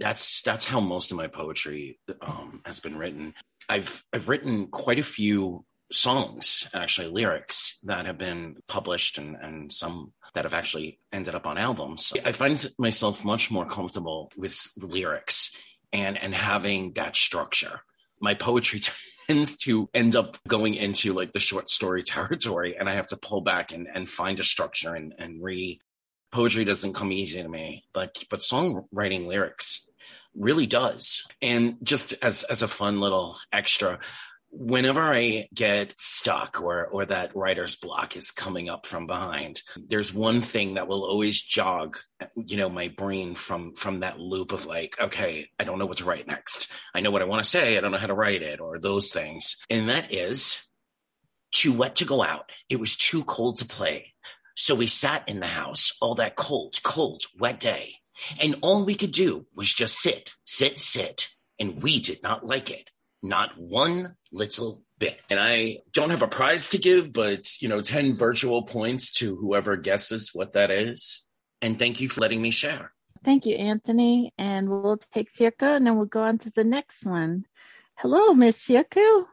that's 0.00 0.40
that's 0.42 0.64
how 0.64 0.80
most 0.80 1.10
of 1.12 1.18
my 1.18 1.26
poetry 1.26 2.00
um, 2.22 2.62
has 2.64 2.80
been 2.80 2.96
written. 2.96 3.34
I've 3.68 4.02
I've 4.12 4.28
written 4.28 4.68
quite 4.68 4.98
a 4.98 5.04
few 5.04 5.64
songs, 5.92 6.68
actually 6.72 7.08
lyrics 7.08 7.78
that 7.84 8.06
have 8.06 8.18
been 8.18 8.56
published 8.68 9.18
and, 9.18 9.36
and 9.36 9.72
some 9.72 10.12
that 10.34 10.44
have 10.44 10.54
actually 10.54 10.98
ended 11.12 11.34
up 11.34 11.46
on 11.46 11.58
albums. 11.58 12.12
I 12.24 12.32
find 12.32 12.64
myself 12.78 13.24
much 13.24 13.50
more 13.50 13.66
comfortable 13.66 14.30
with 14.36 14.70
lyrics 14.76 15.54
and 15.92 16.16
and 16.16 16.34
having 16.34 16.92
that 16.92 17.16
structure. 17.16 17.80
My 18.20 18.34
poetry 18.34 18.80
tends 19.28 19.56
to 19.56 19.88
end 19.94 20.16
up 20.16 20.38
going 20.46 20.74
into 20.74 21.12
like 21.12 21.32
the 21.32 21.38
short 21.38 21.68
story 21.70 22.02
territory 22.16 22.76
and 22.78 22.88
I 22.88 22.94
have 22.94 23.08
to 23.08 23.16
pull 23.16 23.40
back 23.40 23.72
and, 23.72 23.88
and 23.92 24.08
find 24.08 24.40
a 24.40 24.44
structure 24.44 24.94
and, 24.94 25.14
and 25.18 25.42
re 25.42 25.80
poetry 26.32 26.64
doesn't 26.64 26.94
come 26.94 27.12
easy 27.12 27.42
to 27.42 27.48
me, 27.48 27.84
but 27.92 28.24
but 28.30 28.40
songwriting 28.40 29.26
lyrics 29.26 29.88
really 30.34 30.66
does. 30.66 31.24
And 31.42 31.76
just 31.82 32.14
as 32.22 32.44
as 32.44 32.62
a 32.62 32.68
fun 32.68 33.00
little 33.00 33.36
extra, 33.52 33.98
whenever 34.50 35.00
I 35.00 35.48
get 35.54 35.94
stuck 35.98 36.60
or 36.60 36.86
or 36.86 37.06
that 37.06 37.34
writer's 37.36 37.76
block 37.76 38.16
is 38.16 38.30
coming 38.30 38.68
up 38.68 38.86
from 38.86 39.06
behind, 39.06 39.62
there's 39.76 40.12
one 40.12 40.40
thing 40.40 40.74
that 40.74 40.88
will 40.88 41.04
always 41.04 41.40
jog, 41.40 41.98
you 42.34 42.56
know, 42.56 42.68
my 42.68 42.88
brain 42.88 43.34
from 43.34 43.74
from 43.74 44.00
that 44.00 44.18
loop 44.18 44.52
of 44.52 44.66
like, 44.66 44.96
okay, 45.00 45.48
I 45.58 45.64
don't 45.64 45.78
know 45.78 45.86
what 45.86 45.98
to 45.98 46.04
write 46.04 46.26
next. 46.26 46.70
I 46.94 47.00
know 47.00 47.10
what 47.10 47.22
I 47.22 47.26
want 47.26 47.42
to 47.42 47.48
say, 47.48 47.76
I 47.76 47.80
don't 47.80 47.92
know 47.92 47.98
how 47.98 48.06
to 48.06 48.14
write 48.14 48.42
it, 48.42 48.60
or 48.60 48.78
those 48.78 49.12
things. 49.12 49.56
And 49.70 49.88
that 49.88 50.12
is 50.12 50.66
too 51.52 51.72
wet 51.72 51.96
to 51.96 52.04
go 52.04 52.22
out. 52.22 52.50
It 52.68 52.80
was 52.80 52.96
too 52.96 53.24
cold 53.24 53.58
to 53.58 53.64
play. 53.64 54.14
So 54.56 54.74
we 54.74 54.86
sat 54.86 55.28
in 55.28 55.40
the 55.40 55.46
house 55.46 55.92
all 56.00 56.16
that 56.16 56.36
cold, 56.36 56.82
cold, 56.82 57.22
wet 57.38 57.60
day. 57.60 57.94
And 58.38 58.56
all 58.60 58.84
we 58.84 58.94
could 58.94 59.12
do 59.12 59.46
was 59.56 59.72
just 59.72 59.96
sit, 59.96 60.32
sit, 60.44 60.78
sit. 60.78 61.28
And 61.58 61.82
we 61.82 62.00
did 62.00 62.22
not 62.22 62.44
like 62.46 62.70
it. 62.70 62.90
Not 63.22 63.58
one 63.58 64.16
little 64.32 64.82
bit. 64.98 65.18
And 65.30 65.40
I 65.40 65.78
don't 65.92 66.10
have 66.10 66.22
a 66.22 66.28
prize 66.28 66.70
to 66.70 66.78
give, 66.78 67.12
but 67.12 67.60
you 67.60 67.68
know, 67.68 67.80
10 67.80 68.14
virtual 68.14 68.62
points 68.62 69.10
to 69.12 69.36
whoever 69.36 69.76
guesses 69.76 70.30
what 70.32 70.52
that 70.54 70.70
is. 70.70 71.26
And 71.60 71.78
thank 71.78 72.00
you 72.00 72.08
for 72.08 72.20
letting 72.20 72.40
me 72.40 72.50
share. 72.50 72.92
Thank 73.24 73.44
you, 73.44 73.56
Anthony. 73.56 74.32
And 74.38 74.68
we'll 74.68 74.96
take 74.96 75.30
Sirka 75.30 75.76
and 75.76 75.86
then 75.86 75.96
we'll 75.96 76.06
go 76.06 76.22
on 76.22 76.38
to 76.38 76.50
the 76.50 76.64
next 76.64 77.04
one. 77.04 77.44
Hello, 77.96 78.32
Miss 78.32 78.56
Sirku. 78.56 79.24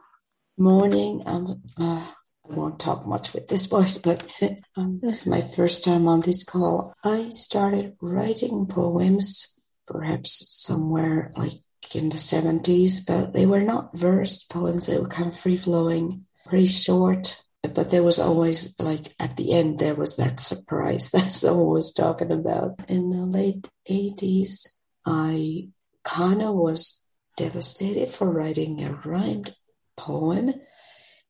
Morning. 0.58 1.22
Um, 1.24 1.62
uh, 1.78 2.06
I 2.50 2.54
won't 2.54 2.80
talk 2.80 3.06
much 3.06 3.32
with 3.32 3.48
this 3.48 3.66
voice, 3.66 3.96
but 3.96 4.22
um, 4.76 5.00
this 5.02 5.22
is 5.22 5.26
my 5.26 5.40
first 5.40 5.84
time 5.84 6.08
on 6.08 6.20
this 6.20 6.44
call. 6.44 6.94
I 7.02 7.28
started 7.30 7.96
writing 8.00 8.66
poems 8.66 9.54
perhaps 9.86 10.44
somewhere 10.50 11.32
like 11.36 11.54
in 11.94 12.08
the 12.10 12.16
70s, 12.16 13.06
but 13.06 13.32
they 13.32 13.46
were 13.46 13.62
not 13.62 13.96
verse 13.96 14.42
poems. 14.42 14.86
They 14.86 14.98
were 14.98 15.08
kind 15.08 15.32
of 15.32 15.38
free 15.38 15.56
flowing, 15.56 16.26
pretty 16.46 16.66
short, 16.66 17.42
but 17.62 17.90
there 17.90 18.02
was 18.02 18.18
always 18.18 18.74
like 18.78 19.14
at 19.18 19.36
the 19.36 19.52
end 19.52 19.78
there 19.78 19.94
was 19.94 20.16
that 20.16 20.40
surprise 20.40 21.10
that 21.12 21.32
someone 21.32 21.68
was 21.68 21.92
talking 21.92 22.30
about. 22.30 22.80
In 22.88 23.10
the 23.10 23.24
late 23.24 23.68
80s 23.88 24.68
i 25.06 25.68
kind 26.04 26.42
of 26.42 26.54
was 26.54 27.04
devastated 27.36 28.10
for 28.10 28.30
writing 28.30 28.84
a 28.84 28.92
rhymed 28.92 29.54
poem 29.96 30.52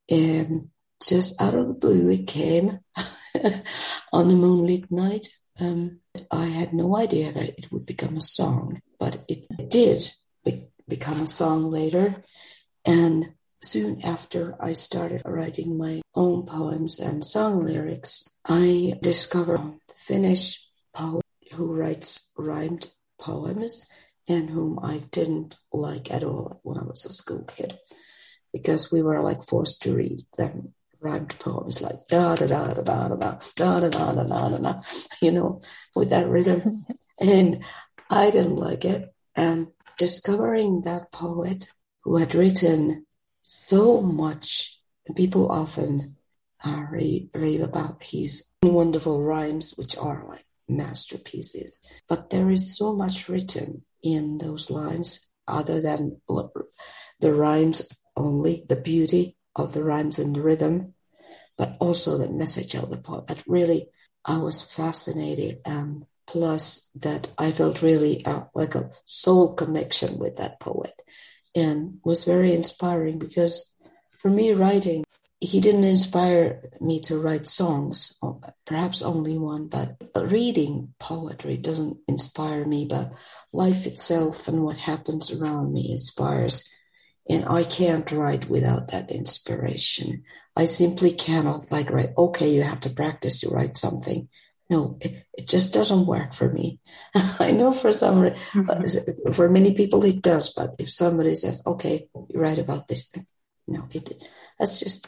and 0.09 0.69
just 1.01 1.39
out 1.41 1.55
of 1.55 1.67
the 1.67 1.73
blue 1.73 2.09
it 2.09 2.27
came 2.27 2.79
on 4.11 4.31
a 4.31 4.35
moonlit 4.35 4.91
night. 4.91 5.27
Um, 5.59 5.99
i 6.31 6.45
had 6.45 6.73
no 6.73 6.95
idea 6.95 7.31
that 7.31 7.57
it 7.57 7.71
would 7.71 7.85
become 7.85 8.17
a 8.17 8.21
song 8.21 8.81
but 8.99 9.23
it 9.27 9.69
did 9.69 10.09
be- 10.43 10.69
become 10.87 11.21
a 11.21 11.27
song 11.27 11.71
later 11.71 12.23
and 12.85 13.33
soon 13.61 14.01
after 14.03 14.55
I 14.59 14.71
started 14.71 15.21
writing 15.25 15.77
my 15.77 16.01
own 16.15 16.45
poems 16.45 16.99
and 16.99 17.25
song 17.25 17.65
lyrics, 17.65 18.29
I 18.45 18.93
discovered 19.01 19.59
a 19.59 19.73
Finnish 19.95 20.67
poet 20.95 21.25
who 21.53 21.73
writes 21.73 22.31
rhymed 22.37 22.87
poems 23.19 23.85
and 24.27 24.49
whom 24.49 24.79
I 24.81 24.99
didn't 25.11 25.57
like 25.73 26.11
at 26.11 26.23
all 26.23 26.59
when 26.63 26.77
I 26.77 26.83
was 26.83 27.05
a 27.05 27.11
school 27.11 27.43
kid 27.43 27.77
because 28.53 28.91
we 28.91 29.01
were 29.01 29.21
like 29.21 29.43
forced 29.43 29.83
to 29.83 29.95
read 29.95 30.21
them 30.37 30.73
rhymed 31.01 31.37
poems 31.39 31.81
like 31.81 32.07
da 32.07 32.35
da 32.35 32.45
da 32.45 32.73
da 32.73 32.81
da 32.81 33.07
da 33.07 33.15
da 33.15 33.39
da 33.55 33.79
da 33.79 33.89
da 33.89 34.11
da 34.11 34.23
da 34.23 34.49
da 34.49 34.57
da 34.57 34.81
you 35.21 35.31
know 35.31 35.61
with 35.95 36.09
that 36.09 36.27
rhythm 36.27 36.85
and 37.19 37.63
I 38.09 38.31
didn't 38.31 38.57
like 38.57 38.83
it 38.83 39.13
and 39.35 39.67
discovering 39.99 40.81
that 40.81 41.11
poet 41.11 41.69
who 42.03 42.17
had 42.17 42.33
written 42.33 43.05
so 43.41 44.01
much. 44.01 44.79
People 45.15 45.51
often 45.51 46.15
uh, 46.63 46.85
rave 46.89 47.61
about 47.61 48.01
his 48.03 48.51
wonderful 48.63 49.21
rhymes, 49.21 49.73
which 49.77 49.97
are 49.97 50.25
like 50.27 50.45
masterpieces. 50.67 51.79
But 52.07 52.29
there 52.29 52.49
is 52.49 52.77
so 52.77 52.95
much 52.95 53.27
written 53.27 53.83
in 54.01 54.37
those 54.37 54.69
lines, 54.69 55.29
other 55.47 55.81
than 55.81 56.21
the 57.19 57.33
rhymes 57.33 57.87
only, 58.15 58.65
the 58.69 58.75
beauty 58.75 59.35
of 59.55 59.73
the 59.73 59.83
rhymes 59.83 60.19
and 60.19 60.35
the 60.35 60.41
rhythm, 60.41 60.93
but 61.57 61.75
also 61.79 62.17
the 62.17 62.29
message 62.29 62.75
of 62.75 62.89
the 62.89 62.97
poem. 62.97 63.25
That 63.27 63.43
really, 63.47 63.89
I 64.23 64.37
was 64.37 64.61
fascinated. 64.61 65.61
And 65.65 66.05
plus, 66.29 66.87
that 66.95 67.27
I 67.39 67.51
felt 67.51 67.81
really 67.81 68.23
uh, 68.23 68.43
like 68.53 68.75
a 68.75 68.91
soul 69.05 69.53
connection 69.55 70.19
with 70.19 70.37
that 70.37 70.59
poet 70.59 70.93
and 71.55 71.99
was 72.05 72.23
very 72.23 72.53
inspiring 72.53 73.17
because 73.17 73.75
for 74.19 74.29
me, 74.29 74.51
writing, 74.51 75.03
he 75.39 75.59
didn't 75.59 75.85
inspire 75.85 76.61
me 76.79 76.99
to 77.01 77.17
write 77.17 77.47
songs, 77.47 78.19
perhaps 78.65 79.01
only 79.01 79.37
one, 79.37 79.67
but 79.67 79.95
reading 80.15 80.93
poetry 80.99 81.57
doesn't 81.57 81.97
inspire 82.07 82.65
me, 82.65 82.85
but 82.85 83.13
life 83.51 83.87
itself 83.87 84.47
and 84.47 84.63
what 84.63 84.77
happens 84.77 85.31
around 85.31 85.73
me 85.73 85.91
inspires. 85.91 86.69
And 87.27 87.45
I 87.45 87.63
can't 87.63 88.11
write 88.11 88.49
without 88.49 88.89
that 88.89 89.09
inspiration. 89.09 90.23
I 90.55 90.65
simply 90.65 91.11
cannot 91.13 91.71
like 91.71 91.89
write, 91.89 92.11
okay, 92.17 92.53
you 92.53 92.61
have 92.63 92.81
to 92.81 92.89
practice 92.89 93.39
to 93.39 93.49
write 93.49 93.77
something. 93.77 94.27
No, 94.69 94.97
it, 95.01 95.25
it 95.33 95.47
just 95.47 95.73
doesn't 95.73 96.05
work 96.05 96.33
for 96.33 96.47
me. 96.47 96.79
I 97.15 97.51
know 97.51 97.73
for 97.73 97.91
some, 97.91 98.29
mm-hmm. 98.53 99.31
for 99.31 99.49
many 99.49 99.73
people 99.73 100.03
it 100.05 100.21
does, 100.21 100.53
but 100.53 100.75
if 100.77 100.91
somebody 100.91 101.33
says, 101.35 101.63
okay, 101.65 102.07
you 102.29 102.39
write 102.39 102.59
about 102.59 102.87
this 102.87 103.07
thing, 103.07 103.25
no, 103.67 103.87
it, 103.91 104.23
that's 104.59 104.79
just, 104.79 105.07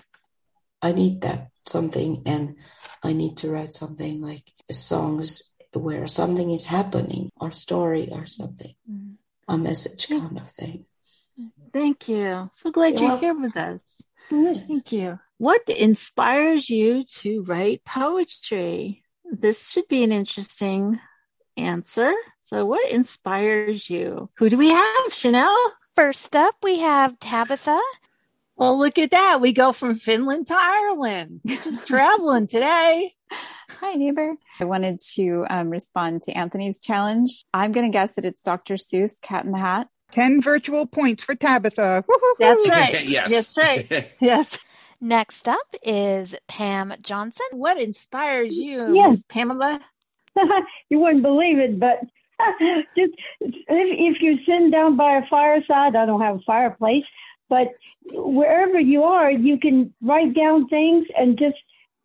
I 0.82 0.94
need 0.94 1.22
that 1.22 1.50
something 1.64 2.24
and 2.26 2.56
I 3.04 3.14
need 3.14 3.38
to 3.38 3.52
write 3.52 3.74
something 3.74 4.20
like 4.20 4.44
songs 4.72 5.52
where 5.74 6.08
something 6.08 6.52
is 6.52 6.66
happening 6.66 7.32
or 7.40 7.52
story 7.52 8.10
or 8.12 8.26
something, 8.26 8.74
mm-hmm. 8.90 9.14
a 9.48 9.58
message 9.58 10.08
kind 10.08 10.38
of 10.38 10.50
thing. 10.50 10.86
Thank 11.72 12.10
you. 12.10 12.50
So 12.54 12.72
glad 12.72 13.00
you're, 13.00 13.10
you're 13.10 13.18
here 13.20 13.40
with 13.40 13.56
us. 13.56 14.02
Mm-hmm. 14.30 14.68
Thank 14.68 14.92
you. 14.92 15.20
What 15.38 15.68
inspires 15.70 16.70
you 16.70 17.04
to 17.22 17.44
write 17.44 17.84
poetry? 17.86 19.01
This 19.32 19.70
should 19.70 19.88
be 19.88 20.04
an 20.04 20.12
interesting 20.12 21.00
answer. 21.58 22.14
So, 22.42 22.66
what 22.66 22.92
inspires 22.92 23.90
you? 23.90 24.30
Who 24.38 24.50
do 24.50 24.58
we 24.58 24.70
have, 24.70 25.14
Chanel? 25.14 25.56
First 25.96 26.36
up, 26.36 26.56
we 26.64 26.80
have 26.80 27.20
Tabitha. 27.20 27.80
Well, 28.56 28.78
look 28.78 28.98
at 28.98 29.12
that. 29.12 29.42
We 29.42 29.54
go 29.54 29.72
from 29.72 29.96
Finland 29.96 30.48
to 30.48 30.56
Ireland. 30.60 31.42
Just 31.46 31.88
traveling 31.88 32.48
today. 32.48 33.14
Hi, 33.80 33.94
neighbor. 33.94 34.36
I 34.60 34.66
wanted 34.66 35.00
to 35.16 35.46
um, 35.50 35.70
respond 35.70 36.24
to 36.24 36.32
Anthony's 36.32 36.80
challenge. 36.80 37.46
I'm 37.54 37.72
going 37.72 37.90
to 37.90 37.92
guess 37.92 38.12
that 38.14 38.26
it's 38.26 38.44
Dr. 38.44 38.76
Seuss, 38.76 39.20
Cat 39.22 39.46
in 39.46 39.52
the 39.52 39.58
Hat. 39.58 39.88
10 40.12 40.42
virtual 40.42 40.86
points 40.86 41.24
for 41.24 41.36
Tabitha. 41.36 42.04
Woo-hoo-hoo. 42.08 42.36
That's 42.40 42.70
right. 42.70 43.06
yes. 43.08 43.32
That's 43.32 43.58
right. 43.58 44.12
Yes. 44.20 44.58
Next 45.02 45.50
up 45.50 45.76
is 45.84 46.36
Pam 46.48 46.94
Johnson. 47.02 47.46
What 47.54 47.80
inspires 47.80 48.56
you, 48.56 48.96
yes. 48.96 49.24
Pamela? 49.28 49.80
you 50.90 51.00
wouldn't 51.00 51.24
believe 51.24 51.58
it, 51.58 51.80
but 51.80 52.00
just 52.96 53.14
if, 53.40 53.56
if 53.68 54.22
you're 54.22 54.38
sitting 54.46 54.70
down 54.70 54.96
by 54.96 55.18
a 55.18 55.28
fireside, 55.28 55.96
I 55.96 56.06
don't 56.06 56.22
have 56.22 56.38
a 56.38 56.42
fireplace, 56.46 57.04
but 57.50 57.70
wherever 58.12 58.80
you 58.80 59.04
are, 59.04 59.32
you 59.32 59.60
can 59.60 59.94
write 60.02 60.36
down 60.36 60.68
things 60.68 61.08
and 61.18 61.38
just 61.38 61.58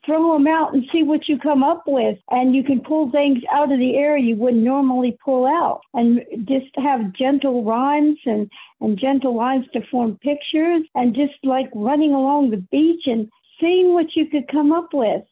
throw 0.07 0.33
them 0.33 0.47
out 0.47 0.73
and 0.73 0.85
see 0.92 1.03
what 1.03 1.29
you 1.29 1.38
come 1.38 1.62
up 1.62 1.83
with. 1.87 2.19
And 2.31 2.55
you 2.55 2.62
can 2.62 2.81
pull 2.81 3.11
things 3.11 3.42
out 3.53 3.73
of 3.73 3.79
the 3.79 3.97
air 3.97 4.16
you 4.16 4.37
wouldn't 4.37 4.62
normally 4.62 5.19
pull 5.23 5.47
out. 5.47 5.81
And 5.92 6.23
just 6.45 6.66
have 6.77 7.12
gentle 7.12 7.64
rhymes 7.64 8.19
and, 8.25 8.51
and 8.81 8.99
gentle 8.99 9.37
lines 9.37 9.66
to 9.73 9.85
form 9.90 10.19
pictures 10.23 10.83
and 10.95 11.14
just 11.14 11.35
like 11.42 11.69
running 11.75 12.12
along 12.12 12.51
the 12.51 12.64
beach 12.71 13.03
and 13.07 13.29
seeing 13.61 13.92
what 13.92 14.14
you 14.14 14.27
could 14.27 14.49
come 14.49 14.73
up 14.73 14.95
with. 14.95 15.23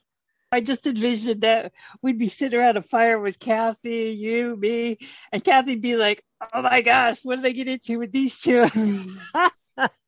I 0.53 0.61
just 0.61 0.87
envisioned 0.87 1.41
that 1.41 1.73
we'd 2.03 2.19
be 2.19 2.29
sitting 2.29 2.59
around 2.59 2.77
a 2.77 2.83
fire 2.83 3.19
with 3.19 3.41
Kathy, 3.41 4.17
you, 4.17 4.57
me, 4.57 4.99
and 5.33 5.43
Kathy'd 5.43 5.83
be 5.83 5.97
like, 5.97 6.23
"Oh 6.53 6.63
my 6.63 6.81
gosh, 6.81 7.25
what 7.25 7.37
did 7.37 7.47
I 7.47 7.51
get 7.51 7.67
into 7.67 7.99
with 7.99 8.13
these 8.13 8.39
two? 8.39 8.65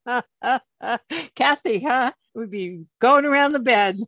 Kathy, 1.34 1.80
huh? 1.80 2.12
We'd 2.34 2.50
be 2.50 2.84
going 3.00 3.24
around 3.24 3.52
the 3.52 3.58
bed 3.58 3.98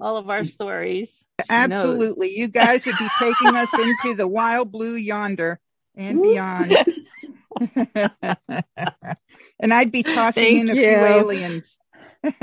all 0.00 0.16
of 0.16 0.30
our 0.30 0.44
stories. 0.44 1.10
Absolutely. 1.48 2.36
You 2.36 2.48
guys 2.48 2.84
would 2.84 2.98
be 2.98 3.08
taking 3.18 3.54
us 3.54 3.72
into 3.74 4.14
the 4.16 4.26
wild 4.26 4.72
blue 4.72 4.94
yonder 4.94 5.60
and 5.94 6.20
beyond. 6.20 6.76
and 9.60 9.72
I'd 9.74 9.92
be 9.92 10.02
tossing 10.02 10.42
Thank 10.42 10.60
in 10.60 10.70
a 10.70 10.74
you. 10.74 10.82
few 10.82 11.04
aliens. 11.04 11.76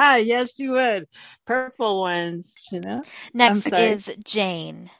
yes, 0.00 0.58
you 0.58 0.72
would. 0.72 1.08
Purple 1.46 2.00
ones, 2.00 2.54
you 2.70 2.80
know. 2.80 3.02
Next 3.32 3.72
is 3.72 4.10
Jane. 4.24 4.90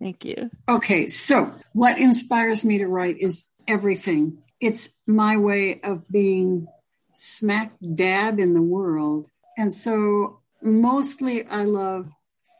Thank 0.00 0.24
you. 0.24 0.50
Okay, 0.68 1.06
so 1.06 1.54
what 1.72 1.98
inspires 1.98 2.64
me 2.64 2.78
to 2.78 2.86
write 2.86 3.18
is 3.20 3.44
everything. 3.66 4.38
It's 4.60 4.94
my 5.06 5.36
way 5.36 5.80
of 5.82 6.08
being 6.08 6.68
smack 7.14 7.72
dab 7.94 8.40
in 8.40 8.54
the 8.54 8.62
world 8.62 9.30
and 9.56 9.72
so 9.72 10.40
mostly 10.62 11.46
I 11.46 11.64
love 11.64 12.10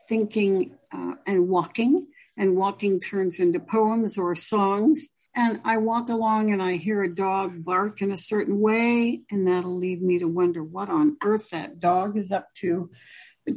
thinking 0.07 0.75
uh, 0.93 1.13
and 1.25 1.49
walking, 1.49 2.07
and 2.37 2.55
walking 2.55 2.99
turns 2.99 3.39
into 3.39 3.59
poems 3.59 4.17
or 4.17 4.35
songs. 4.35 5.09
And 5.35 5.59
I 5.65 5.77
walk 5.77 6.07
along 6.07 6.51
and 6.51 6.61
I 6.61 6.77
hear 6.77 7.03
a 7.03 7.13
dog 7.13 7.65
bark 7.65 8.01
in 8.01 8.11
a 8.11 8.17
certain 8.17 8.61
way, 8.61 9.21
and 9.29 9.47
that'll 9.47 9.75
lead 9.75 10.01
me 10.01 10.19
to 10.19 10.27
wonder 10.27 10.63
what 10.63 10.89
on 10.89 11.17
earth 11.23 11.49
that 11.49 11.79
dog 11.79 12.17
is 12.17 12.31
up 12.31 12.53
to. 12.55 12.89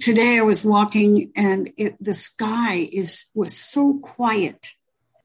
Today 0.01 0.39
I 0.39 0.43
was 0.43 0.65
walking 0.65 1.33
and 1.37 1.71
it, 1.77 1.97
the 2.03 2.15
sky 2.15 2.89
is 2.93 3.27
was 3.35 3.57
so 3.57 4.01
quiet, 4.03 4.73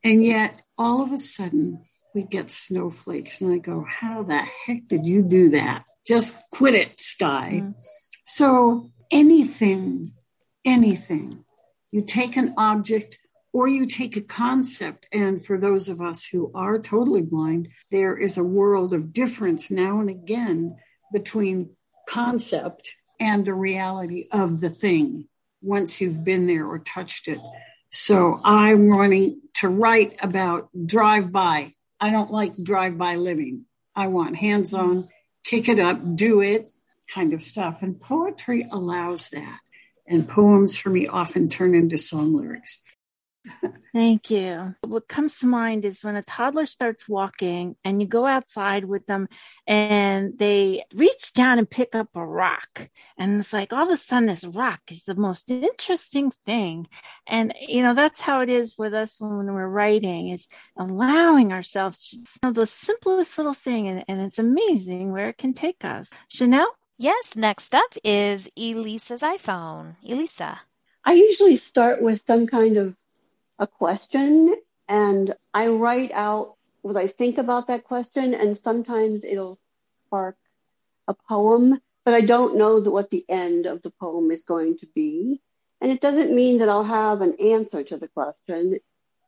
and 0.04 0.24
yet 0.24 0.62
all 0.78 1.02
of 1.02 1.12
a 1.12 1.18
sudden 1.18 1.84
we 2.14 2.22
get 2.22 2.52
snowflakes, 2.52 3.42
and 3.42 3.52
I 3.52 3.58
go, 3.58 3.84
"How 3.84 4.24
the 4.24 4.38
heck 4.38 4.88
did 4.88 5.06
you 5.06 5.24
do 5.24 5.50
that? 5.50 5.86
Just 6.06 6.38
quit 6.52 6.76
it, 6.76 7.02
sky." 7.02 7.62
Mm-hmm. 7.64 7.72
So 8.26 8.92
anything, 9.12 10.14
anything, 10.66 11.44
you 11.92 12.02
take 12.02 12.38
an 12.38 12.54
object 12.58 13.18
or 13.52 13.68
you 13.68 13.86
take 13.86 14.18
a 14.18 14.22
concept. 14.22 15.08
And 15.12 15.44
for 15.44 15.60
those 15.60 15.90
of 15.90 16.02
us 16.02 16.26
who 16.26 16.52
are 16.56 16.80
totally 16.80 17.22
blind, 17.22 17.70
there 17.92 18.18
is 18.18 18.38
a 18.38 18.44
world 18.44 18.94
of 18.94 19.14
difference 19.14 19.70
now 19.70 20.00
and 20.00 20.10
again 20.10 20.76
between 21.12 21.70
concept 22.10 22.96
and 23.20 23.46
the 23.46 23.54
reality 23.54 24.28
of 24.32 24.60
the 24.60 24.70
thing 24.70 25.28
once 25.62 26.02
you've 26.02 26.24
been 26.24 26.48
there 26.48 26.68
or 26.68 26.80
touched 26.80 27.28
it. 27.28 27.40
So 27.90 28.42
I'm 28.44 28.90
wanting 28.90 29.42
to 29.56 29.70
write 29.70 30.18
about 30.24 30.70
drive 30.86 31.32
by. 31.32 31.74
I 32.00 32.10
don't 32.10 32.32
like 32.32 32.62
drive 32.62 32.98
by 32.98 33.16
living. 33.16 33.66
I 33.96 34.08
want 34.08 34.36
hands 34.36 34.74
on, 34.74 35.10
kick 35.46 35.70
it 35.70 35.80
up, 35.80 36.16
do 36.16 36.42
it, 36.42 36.73
kind 37.08 37.34
of 37.34 37.44
stuff. 37.44 37.82
And 37.82 38.00
poetry 38.00 38.68
allows 38.72 39.30
that. 39.30 39.60
And 40.06 40.28
poems 40.28 40.78
for 40.78 40.90
me 40.90 41.08
often 41.08 41.48
turn 41.48 41.74
into 41.74 41.98
song 41.98 42.34
lyrics. 42.34 42.82
Thank 43.94 44.32
you. 44.32 44.74
What 44.82 45.08
comes 45.08 45.38
to 45.40 45.46
mind 45.46 45.86
is 45.86 46.04
when 46.04 46.16
a 46.16 46.24
toddler 46.24 46.66
starts 46.66 47.08
walking 47.08 47.76
and 47.84 48.02
you 48.02 48.08
go 48.08 48.26
outside 48.26 48.86
with 48.86 49.06
them 49.06 49.28
and 49.68 50.38
they 50.38 50.86
reach 50.96 51.34
down 51.34 51.60
and 51.60 51.70
pick 51.70 51.94
up 51.94 52.08
a 52.16 52.26
rock. 52.26 52.90
And 53.18 53.40
it's 53.40 53.54
like 53.54 53.72
all 53.72 53.84
of 53.84 53.92
a 53.92 53.98
sudden 53.98 54.28
this 54.28 54.46
rock 54.46 54.80
is 54.90 55.04
the 55.04 55.16
most 55.16 55.52
interesting 55.52 56.32
thing. 56.46 56.88
And, 57.28 57.54
you 57.60 57.84
know, 57.84 57.94
that's 57.94 58.22
how 58.22 58.42
it 58.42 58.50
is 58.50 58.78
with 58.78 58.94
us 58.94 59.18
when 59.20 59.54
we're 59.54 59.68
writing 59.68 60.30
is 60.30 60.48
allowing 60.78 61.52
ourselves 61.52 62.10
to 62.10 62.40
know 62.44 62.52
the 62.52 62.66
simplest 62.66 63.38
little 63.38 63.54
thing. 63.54 63.90
And, 63.90 64.06
and 64.08 64.22
it's 64.22 64.40
amazing 64.40 65.12
where 65.12 65.30
it 65.30 65.38
can 65.38 65.54
take 65.54 65.86
us. 65.86 66.10
Chanel? 66.30 66.74
Yes, 67.04 67.36
next 67.36 67.76
up 67.76 67.98
is 68.06 68.50
Elisa's 68.56 69.20
iPhone. 69.20 69.98
Elisa. 70.08 70.62
I 71.04 71.16
usually 71.16 71.58
start 71.58 72.02
with 72.02 72.24
some 72.26 72.48
kind 72.48 72.78
of 72.78 72.96
a 73.60 73.68
question 73.68 74.56
and 74.88 75.36
I 75.54 75.68
write 75.68 76.14
out 76.14 76.56
what 76.82 76.96
I 76.96 77.08
think 77.08 77.40
about 77.40 77.68
that 77.68 77.84
question 77.84 78.34
and 78.34 78.58
sometimes 78.64 79.26
it'll 79.26 79.60
spark 80.08 80.38
a 81.10 81.14
poem, 81.14 81.78
but 82.06 82.14
I 82.14 82.22
don't 82.22 82.56
know 82.56 82.80
what 82.80 83.12
the 83.12 83.26
end 83.28 83.66
of 83.66 83.82
the 83.82 83.92
poem 83.92 84.32
is 84.32 84.44
going 84.44 84.78
to 84.78 84.88
be. 84.96 85.42
And 85.82 85.92
it 85.92 86.00
doesn't 86.00 86.34
mean 86.34 86.60
that 86.60 86.70
I'll 86.70 86.86
have 86.86 87.20
an 87.20 87.36
answer 87.38 87.84
to 87.84 87.98
the 87.98 88.08
question. 88.08 88.80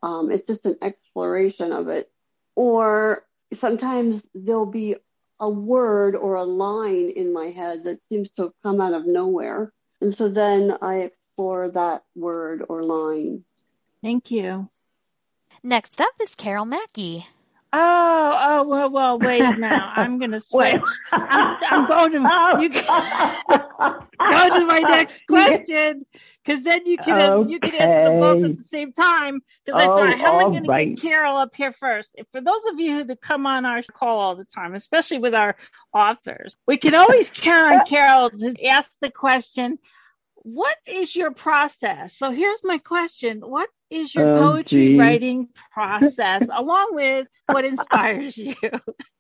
Um, 0.02 0.32
it's 0.32 0.48
just 0.48 0.66
an 0.66 0.78
exploration 0.82 1.74
of 1.74 1.90
it. 1.90 2.10
Or 2.56 3.26
sometimes 3.52 4.24
there'll 4.34 4.66
be 4.66 4.96
a 5.40 5.50
word 5.50 6.16
or 6.16 6.36
a 6.36 6.44
line 6.44 7.10
in 7.10 7.34
my 7.34 7.48
head 7.48 7.84
that 7.84 8.00
seems 8.10 8.32
to 8.32 8.44
have 8.44 8.54
come 8.64 8.80
out 8.80 8.94
of 8.94 9.06
nowhere. 9.06 9.72
And 10.02 10.14
so 10.14 10.30
then 10.30 10.78
I 10.82 11.02
explore 11.02 11.70
that 11.70 12.04
word 12.16 12.64
or 12.68 12.84
line. 12.84 13.44
Thank 14.02 14.32
you. 14.32 14.70
Next 15.64 16.00
up 16.00 16.14
is 16.22 16.36
Carol 16.36 16.66
Mackey. 16.66 17.26
Oh, 17.74 18.38
oh, 18.42 18.68
well, 18.68 18.90
well, 18.90 19.20
wait 19.20 19.42
now. 19.58 19.94
I'm 19.96 20.18
going 20.20 20.32
to 20.32 20.40
switch. 20.40 20.82
I'm, 21.12 21.58
I'm, 21.70 21.88
going 21.88 22.12
to, 22.14 22.58
you 22.62 22.70
can, 22.70 23.38
go 23.80 24.60
to 24.60 24.66
my 24.66 24.80
next 24.90 25.26
question 25.28 26.06
because 26.44 26.64
then 26.64 26.86
you 26.86 26.98
can, 26.98 27.32
okay. 27.32 27.52
you 27.52 27.60
can 27.60 27.76
answer 27.76 28.04
them 28.04 28.20
both 28.20 28.44
at 28.44 28.58
the 28.58 28.64
same 28.70 28.94
time. 28.94 29.42
Because 29.66 29.82
oh, 29.82 29.84
I 29.84 30.12
thought, 30.12 30.20
how 30.20 30.34
am 30.34 30.40
I 30.40 30.44
oh, 30.44 30.50
going 30.52 30.68
right. 30.68 30.90
to 30.90 30.96
get 30.96 31.02
Carol 31.02 31.38
up 31.38 31.56
here 31.56 31.72
first? 31.72 32.16
For 32.32 32.42
those 32.42 32.62
of 32.72 32.80
you 32.80 33.04
who 33.04 33.16
come 33.16 33.46
on 33.46 33.66
our 33.66 33.82
call 33.82 34.20
all 34.20 34.36
the 34.36 34.46
time, 34.46 34.76
especially 34.76 35.20
with 35.20 35.34
our 35.34 35.56
authors, 35.94 36.56
we 36.68 36.78
can 36.78 36.96
always 36.96 37.30
count 37.32 37.80
on 37.80 37.86
Carol 37.88 38.30
to 38.30 38.66
ask 38.66 38.90
the 39.02 39.10
question, 39.10 39.80
what 40.36 40.78
is 40.86 41.16
your 41.16 41.32
process? 41.32 42.16
So 42.16 42.30
here's 42.30 42.64
my 42.64 42.78
question. 42.78 43.42
What 43.42 43.70
is 43.90 44.14
your 44.14 44.36
oh, 44.36 44.52
poetry 44.52 44.90
geez. 44.90 45.00
writing 45.00 45.50
process 45.72 46.48
along 46.54 46.90
with 46.92 47.28
what 47.48 47.66
inspires 47.66 48.38
you? 48.38 48.54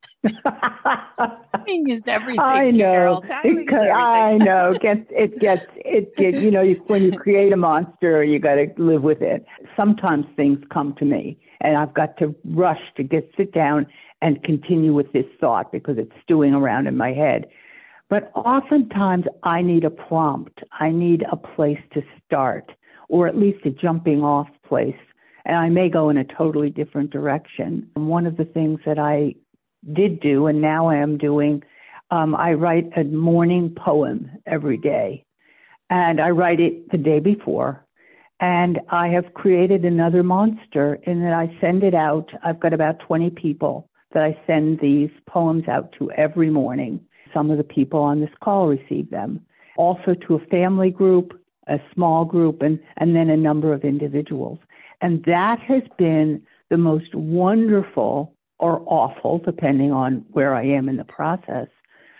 Timing 0.46 1.90
is 1.90 2.04
everything. 2.08 2.40
I 2.40 2.72
know 2.72 3.22
because 3.44 3.88
I 3.94 4.38
know 4.38 4.74
it 4.74 4.82
gets 4.82 5.06
it 5.10 5.40
gets 5.40 5.66
it 5.78 6.16
gets 6.16 6.38
you 6.38 6.52
know 6.52 6.62
you, 6.62 6.76
when 6.88 7.04
you 7.04 7.18
create 7.18 7.54
a 7.54 7.58
monster 7.58 8.24
you 8.24 8.40
got 8.40 8.56
to 8.56 8.68
live 8.78 9.04
with 9.04 9.22
it. 9.22 9.46
Sometimes 9.78 10.26
things 10.36 10.60
come 10.72 10.94
to 10.96 11.06
me 11.06 11.40
and 11.62 11.78
I've 11.78 11.94
got 11.94 12.18
to 12.18 12.36
rush 12.46 12.82
to 12.98 13.04
get 13.04 13.30
sit 13.38 13.54
down 13.54 13.88
and 14.22 14.42
continue 14.44 14.94
with 14.94 15.12
this 15.14 15.26
thought 15.40 15.72
because 15.72 15.98
it's 15.98 16.12
stewing 16.24 16.54
around 16.54 16.88
in 16.88 16.98
my 16.98 17.12
head. 17.14 17.48
But 18.10 18.32
oftentimes 18.36 19.26
I 19.44 19.62
need 19.62 19.84
a 19.84 19.90
prompt. 19.90 20.60
I 20.80 20.92
need 20.92 21.26
a 21.32 21.36
place 21.36 21.80
to 21.94 22.04
start 22.26 22.72
or 23.10 23.28
at 23.28 23.36
least 23.36 23.66
a 23.66 23.70
jumping 23.70 24.24
off 24.24 24.48
place. 24.68 24.96
And 25.46 25.58
I 25.58 25.70
may 25.70 25.90
go 25.90 26.10
in 26.10 26.18
a 26.18 26.24
totally 26.24 26.70
different 26.70 27.12
direction. 27.12 27.90
And 27.96 28.08
One 28.08 28.26
of 28.26 28.38
the 28.38 28.46
things 28.46 28.80
that 28.86 28.98
I 28.98 29.36
did 29.93 30.19
do 30.19 30.48
and 30.48 30.62
now 30.62 30.88
I 30.88 30.98
am 30.98 31.17
doing, 31.17 31.63
um, 32.12 32.36
I 32.36 32.54
write 32.54 32.89
a 32.98 33.04
morning 33.04 33.76
poem 33.76 34.32
every 34.45 34.78
day. 34.78 35.26
And 35.89 36.19
I 36.19 36.32
write 36.32 36.60
it 36.60 36.91
the 36.91 36.98
day 36.98 37.19
before. 37.19 37.86
And 38.39 38.80
I 38.89 39.10
have 39.10 39.34
created 39.34 39.86
another 39.86 40.24
monster 40.24 40.95
in 41.04 41.21
that 41.21 41.34
I 41.34 41.56
send 41.62 41.84
it 41.84 41.93
out. 41.93 42.30
I've 42.43 42.60
got 42.60 42.74
about 42.74 43.00
20 43.00 43.30
people 43.30 43.89
that 44.13 44.24
I 44.24 44.38
send 44.48 44.80
these 44.80 45.10
poems 45.28 45.67
out 45.67 45.93
to 46.00 46.12
every 46.12 46.50
morning 46.50 47.00
some 47.36 47.52
of 47.52 47.58
the 47.58 47.63
people 47.63 48.00
on 48.00 48.21
this 48.21 48.30
call 48.41 48.67
receive 48.67 49.10
them. 49.12 49.45
Also 49.78 50.15
to 50.28 50.36
a 50.36 50.45
family 50.48 50.89
group, 50.89 51.39
a 51.67 51.80
small 51.93 52.26
group, 52.26 52.62
and, 52.62 52.80
and 52.98 53.15
then 53.15 53.30
a 53.30 53.38
number 53.38 53.74
of 53.74 53.84
individuals. 53.84 54.58
And 55.02 55.24
that 55.26 55.60
has 55.60 55.84
been 55.98 56.41
the 56.69 56.78
most 56.78 57.13
wonderful 57.13 58.34
or 58.60 58.82
awful, 58.86 59.39
depending 59.39 59.91
on 59.91 60.26
where 60.32 60.56
I 60.56 60.63
am 60.65 60.89
in 60.89 60.98
the 60.98 61.04
process, 61.04 61.68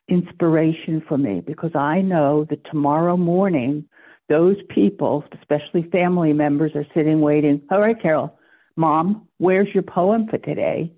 inspiration 0.08 1.02
for 1.08 1.18
me 1.18 1.42
because 1.42 1.76
I 1.76 2.02
know 2.02 2.46
that 2.50 2.64
tomorrow 2.66 3.18
morning, 3.18 3.86
those 4.30 4.58
people, 4.70 5.24
especially 5.40 5.84
family 5.92 6.34
members, 6.34 6.72
are 6.76 6.86
sitting 6.94 7.22
waiting. 7.22 7.62
All 7.72 7.80
right, 7.80 8.00
Carol, 8.00 8.38
mom, 8.76 9.28
where's 9.38 9.74
your 9.74 9.84
poem 9.84 10.28
for 10.28 10.38
today? 10.38 10.92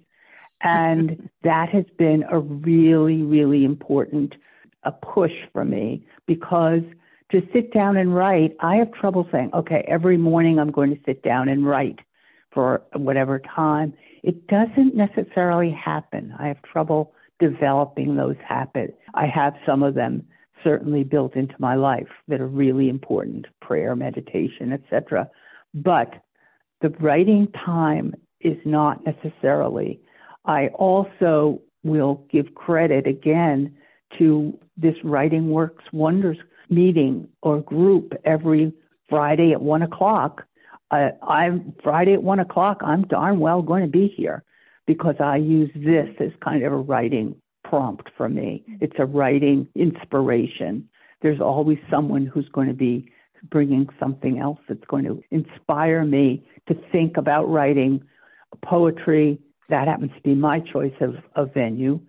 And 0.61 1.29
that 1.43 1.69
has 1.69 1.85
been 1.97 2.25
a 2.29 2.39
really, 2.39 3.21
really 3.21 3.63
important 3.63 4.35
a 4.83 4.91
push 4.91 5.33
for 5.51 5.65
me 5.65 6.05
because 6.25 6.81
to 7.31 7.45
sit 7.51 7.73
down 7.73 7.97
and 7.97 8.15
write, 8.15 8.55
I 8.61 8.77
have 8.77 8.91
trouble 8.93 9.27
saying, 9.31 9.51
okay, 9.53 9.83
every 9.87 10.17
morning 10.17 10.59
I'm 10.59 10.71
going 10.71 10.95
to 10.95 11.01
sit 11.05 11.23
down 11.23 11.49
and 11.49 11.65
write 11.65 11.99
for 12.51 12.81
whatever 12.93 13.39
time. 13.39 13.93
It 14.23 14.47
doesn't 14.47 14.95
necessarily 14.95 15.71
happen. 15.71 16.33
I 16.39 16.47
have 16.47 16.61
trouble 16.61 17.13
developing 17.39 18.15
those 18.15 18.35
habits. 18.45 18.97
I 19.13 19.27
have 19.27 19.53
some 19.65 19.83
of 19.83 19.93
them 19.93 20.25
certainly 20.63 21.03
built 21.03 21.35
into 21.35 21.53
my 21.59 21.75
life 21.75 22.07
that 22.27 22.41
are 22.41 22.47
really 22.47 22.89
important, 22.89 23.45
prayer, 23.61 23.95
meditation, 23.95 24.73
etc. 24.73 25.29
But 25.73 26.13
the 26.81 26.89
writing 26.99 27.47
time 27.65 28.15
is 28.41 28.57
not 28.65 29.05
necessarily 29.05 29.99
I 30.47 30.67
also 30.69 31.61
will 31.83 32.25
give 32.31 32.55
credit 32.55 33.05
again 33.05 33.75
to 34.17 34.57
this 34.77 34.95
Writing 35.03 35.49
Works 35.49 35.83
Wonders 35.91 36.37
meeting 36.69 37.27
or 37.41 37.61
group 37.61 38.13
every 38.23 38.73
Friday 39.09 39.51
at 39.51 39.61
one 39.61 39.81
o'clock. 39.81 40.46
I'm 40.91 41.73
Friday 41.83 42.13
at 42.13 42.23
one 42.23 42.39
o'clock. 42.39 42.81
I'm 42.83 43.03
darn 43.03 43.39
well 43.39 43.61
going 43.61 43.83
to 43.83 43.89
be 43.89 44.07
here 44.07 44.43
because 44.85 45.15
I 45.19 45.37
use 45.37 45.69
this 45.75 46.09
as 46.19 46.31
kind 46.41 46.63
of 46.63 46.71
a 46.71 46.77
writing 46.77 47.35
prompt 47.63 48.09
for 48.15 48.29
me. 48.29 48.63
It's 48.79 48.95
a 48.97 49.05
writing 49.05 49.67
inspiration. 49.75 50.87
There's 51.21 51.41
always 51.41 51.79
someone 51.89 52.25
who's 52.25 52.47
going 52.49 52.67
to 52.67 52.73
be 52.73 53.11
bringing 53.49 53.87
something 53.99 54.39
else 54.39 54.59
that's 54.67 54.85
going 54.87 55.05
to 55.05 55.21
inspire 55.31 56.05
me 56.05 56.45
to 56.67 56.75
think 56.91 57.17
about 57.17 57.49
writing 57.49 58.01
poetry, 58.63 59.39
that 59.69 59.87
happens 59.87 60.11
to 60.15 60.21
be 60.21 60.35
my 60.35 60.59
choice 60.59 60.93
of, 61.01 61.15
of 61.35 61.53
venue, 61.53 61.99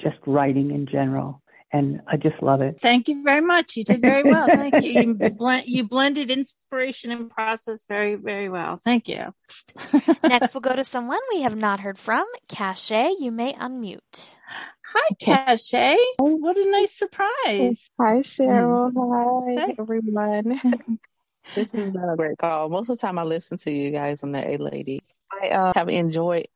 just 0.00 0.18
writing 0.26 0.70
in 0.70 0.86
general. 0.86 1.42
And 1.70 2.00
I 2.06 2.16
just 2.16 2.42
love 2.42 2.62
it. 2.62 2.80
Thank 2.80 3.08
you 3.08 3.22
very 3.22 3.42
much. 3.42 3.76
You 3.76 3.84
did 3.84 4.00
very 4.00 4.22
well. 4.22 4.46
Thank 4.46 4.82
you. 4.82 4.90
You, 4.90 5.14
blend, 5.30 5.64
you 5.66 5.86
blended 5.86 6.30
inspiration 6.30 7.10
and 7.10 7.30
process 7.30 7.84
very, 7.86 8.14
very 8.14 8.48
well. 8.48 8.80
Thank 8.82 9.06
you. 9.08 9.34
Next, 10.22 10.54
we'll 10.54 10.62
go 10.62 10.74
to 10.74 10.84
someone 10.84 11.18
we 11.30 11.42
have 11.42 11.56
not 11.56 11.80
heard 11.80 11.98
from. 11.98 12.26
Cache, 12.48 12.90
you 13.20 13.30
may 13.30 13.52
unmute. 13.52 14.34
Hi, 14.94 15.14
Cache. 15.20 15.98
What 16.18 16.56
a 16.56 16.70
nice 16.70 16.96
surprise. 16.96 17.90
Hi, 18.00 18.16
Cheryl. 18.20 18.90
Hi, 18.96 19.66
Hi. 19.66 19.74
everyone. 19.78 20.58
this 21.54 21.74
has 21.74 21.90
been 21.90 22.08
a 22.08 22.16
great 22.16 22.38
call. 22.38 22.70
Most 22.70 22.88
of 22.88 22.96
the 22.96 23.06
time 23.06 23.18
I 23.18 23.24
listen 23.24 23.58
to 23.58 23.70
you 23.70 23.90
guys 23.90 24.22
on 24.22 24.32
the 24.32 24.54
A 24.54 24.56
Lady. 24.56 25.02
I 25.30 25.48
uh, 25.48 25.72
have 25.74 25.90
enjoyed 25.90 26.46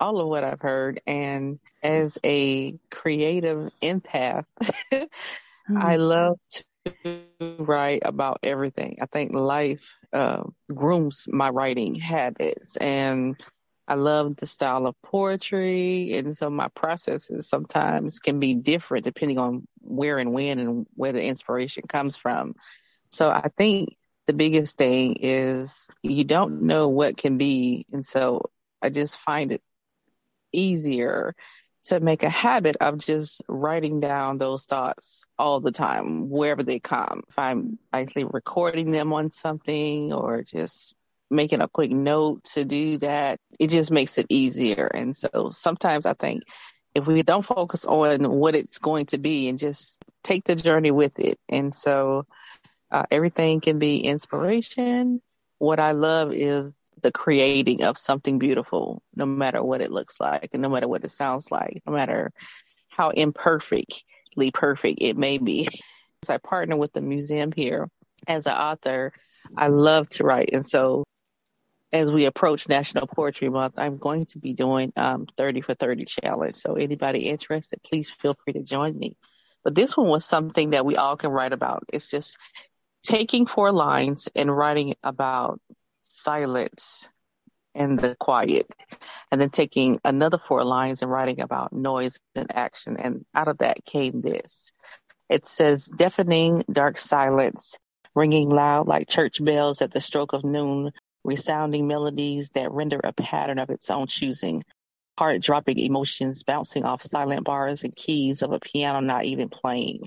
all 0.00 0.20
of 0.20 0.28
what 0.28 0.44
I've 0.44 0.60
heard. 0.60 1.00
And 1.06 1.58
as 1.82 2.18
a 2.24 2.78
creative 2.90 3.70
empath, 3.82 4.44
mm. 4.92 5.08
I 5.76 5.96
love 5.96 6.38
to 6.50 7.22
write 7.58 8.02
about 8.04 8.40
everything. 8.42 8.98
I 9.00 9.06
think 9.06 9.34
life 9.34 9.96
uh, 10.12 10.44
grooms 10.74 11.28
my 11.30 11.50
writing 11.50 11.94
habits. 11.94 12.76
And 12.76 13.36
I 13.86 13.94
love 13.94 14.36
the 14.36 14.46
style 14.46 14.86
of 14.86 14.94
poetry. 15.02 16.12
And 16.14 16.36
so 16.36 16.48
my 16.48 16.68
processes 16.68 17.48
sometimes 17.48 18.20
can 18.20 18.38
be 18.38 18.54
different 18.54 19.04
depending 19.04 19.38
on 19.38 19.66
where 19.80 20.18
and 20.18 20.32
when 20.32 20.58
and 20.60 20.86
where 20.94 21.12
the 21.12 21.24
inspiration 21.24 21.84
comes 21.88 22.16
from. 22.16 22.54
So 23.10 23.30
I 23.30 23.48
think 23.56 23.96
the 24.26 24.32
biggest 24.32 24.78
thing 24.78 25.16
is 25.20 25.88
you 26.02 26.22
don't 26.22 26.62
know 26.62 26.88
what 26.88 27.16
can 27.16 27.36
be. 27.36 27.84
And 27.92 28.06
so 28.06 28.50
I 28.80 28.90
just 28.90 29.18
find 29.18 29.50
it 29.50 29.62
easier 30.52 31.34
to 31.84 32.00
make 32.00 32.22
a 32.22 32.28
habit 32.28 32.76
of 32.80 32.98
just 32.98 33.42
writing 33.48 34.00
down 34.00 34.38
those 34.38 34.66
thoughts 34.66 35.24
all 35.38 35.60
the 35.60 35.72
time, 35.72 36.28
wherever 36.28 36.62
they 36.62 36.78
come. 36.78 37.22
If 37.28 37.38
I'm 37.38 37.78
actually 37.92 38.24
recording 38.24 38.90
them 38.90 39.12
on 39.12 39.32
something 39.32 40.12
or 40.12 40.42
just 40.42 40.94
making 41.30 41.60
a 41.60 41.68
quick 41.68 41.90
note 41.90 42.44
to 42.44 42.64
do 42.64 42.98
that, 42.98 43.38
it 43.58 43.70
just 43.70 43.90
makes 43.90 44.18
it 44.18 44.26
easier. 44.28 44.86
And 44.92 45.16
so 45.16 45.50
sometimes 45.52 46.04
I 46.04 46.14
think 46.14 46.42
if 46.94 47.06
we 47.06 47.22
don't 47.22 47.44
focus 47.44 47.84
on 47.86 48.24
what 48.30 48.56
it's 48.56 48.78
going 48.78 49.06
to 49.06 49.18
be 49.18 49.48
and 49.48 49.58
just 49.58 50.02
take 50.22 50.44
the 50.44 50.56
journey 50.56 50.90
with 50.90 51.18
it. 51.18 51.38
And 51.48 51.74
so 51.74 52.26
uh, 52.90 53.04
everything 53.10 53.60
can 53.60 53.78
be 53.78 54.00
inspiration. 54.00 55.22
What 55.58 55.78
I 55.78 55.92
love 55.92 56.32
is 56.32 56.74
the 57.02 57.12
creating 57.12 57.84
of 57.84 57.98
something 57.98 58.38
beautiful, 58.38 59.02
no 59.14 59.26
matter 59.26 59.62
what 59.62 59.80
it 59.80 59.90
looks 59.90 60.20
like, 60.20 60.50
and 60.52 60.62
no 60.62 60.68
matter 60.68 60.88
what 60.88 61.04
it 61.04 61.10
sounds 61.10 61.50
like, 61.50 61.82
no 61.86 61.92
matter 61.92 62.32
how 62.88 63.10
imperfectly 63.10 64.50
perfect 64.52 65.00
it 65.00 65.16
may 65.16 65.38
be. 65.38 65.68
As 66.22 66.28
I 66.28 66.36
partner 66.36 66.76
with 66.76 66.92
the 66.92 67.00
museum 67.00 67.50
here 67.50 67.88
as 68.26 68.46
an 68.46 68.52
author, 68.52 69.14
I 69.56 69.68
love 69.68 70.06
to 70.10 70.24
write. 70.24 70.50
And 70.52 70.66
so 70.68 71.04
as 71.92 72.12
we 72.12 72.26
approach 72.26 72.68
National 72.68 73.06
Poetry 73.06 73.48
Month, 73.48 73.78
I'm 73.78 73.98
going 73.98 74.26
to 74.26 74.38
be 74.38 74.52
doing 74.52 74.92
um, 74.96 75.26
30 75.36 75.62
for 75.62 75.74
30 75.74 76.04
challenge. 76.04 76.54
So 76.54 76.74
anybody 76.74 77.28
interested, 77.28 77.82
please 77.82 78.10
feel 78.10 78.36
free 78.44 78.52
to 78.52 78.62
join 78.62 78.98
me. 78.98 79.16
But 79.64 79.74
this 79.74 79.96
one 79.96 80.08
was 80.08 80.24
something 80.24 80.70
that 80.70 80.84
we 80.84 80.96
all 80.96 81.16
can 81.16 81.30
write 81.30 81.52
about. 81.52 81.84
It's 81.92 82.10
just 82.10 82.38
taking 83.02 83.46
four 83.46 83.72
lines 83.72 84.28
and 84.34 84.54
writing 84.54 84.94
about 85.02 85.60
silence 86.22 87.08
and 87.74 87.98
the 87.98 88.16
quiet, 88.16 88.66
and 89.30 89.40
then 89.40 89.50
taking 89.50 90.00
another 90.04 90.38
four 90.38 90.64
lines 90.64 91.02
and 91.02 91.10
writing 91.10 91.40
about 91.40 91.72
noise 91.72 92.20
and 92.34 92.54
action. 92.54 92.96
And 92.96 93.24
out 93.34 93.48
of 93.48 93.58
that 93.58 93.84
came 93.84 94.20
this. 94.20 94.72
It 95.28 95.46
says, 95.46 95.86
deafening 95.86 96.64
dark 96.70 96.98
silence, 96.98 97.78
ringing 98.14 98.50
loud 98.50 98.88
like 98.88 99.08
church 99.08 99.42
bells 99.42 99.80
at 99.82 99.92
the 99.92 100.00
stroke 100.00 100.32
of 100.32 100.44
noon, 100.44 100.90
resounding 101.24 101.86
melodies 101.86 102.50
that 102.50 102.72
render 102.72 103.00
a 103.02 103.12
pattern 103.12 103.58
of 103.60 103.70
its 103.70 103.90
own 103.90 104.08
choosing, 104.08 104.64
heart 105.18 105.40
dropping 105.40 105.78
emotions 105.78 106.42
bouncing 106.42 106.84
off 106.84 107.02
silent 107.02 107.44
bars 107.44 107.84
and 107.84 107.94
keys 107.94 108.42
of 108.42 108.52
a 108.52 108.58
piano 108.58 109.00
not 109.00 109.24
even 109.24 109.48
playing. 109.48 110.02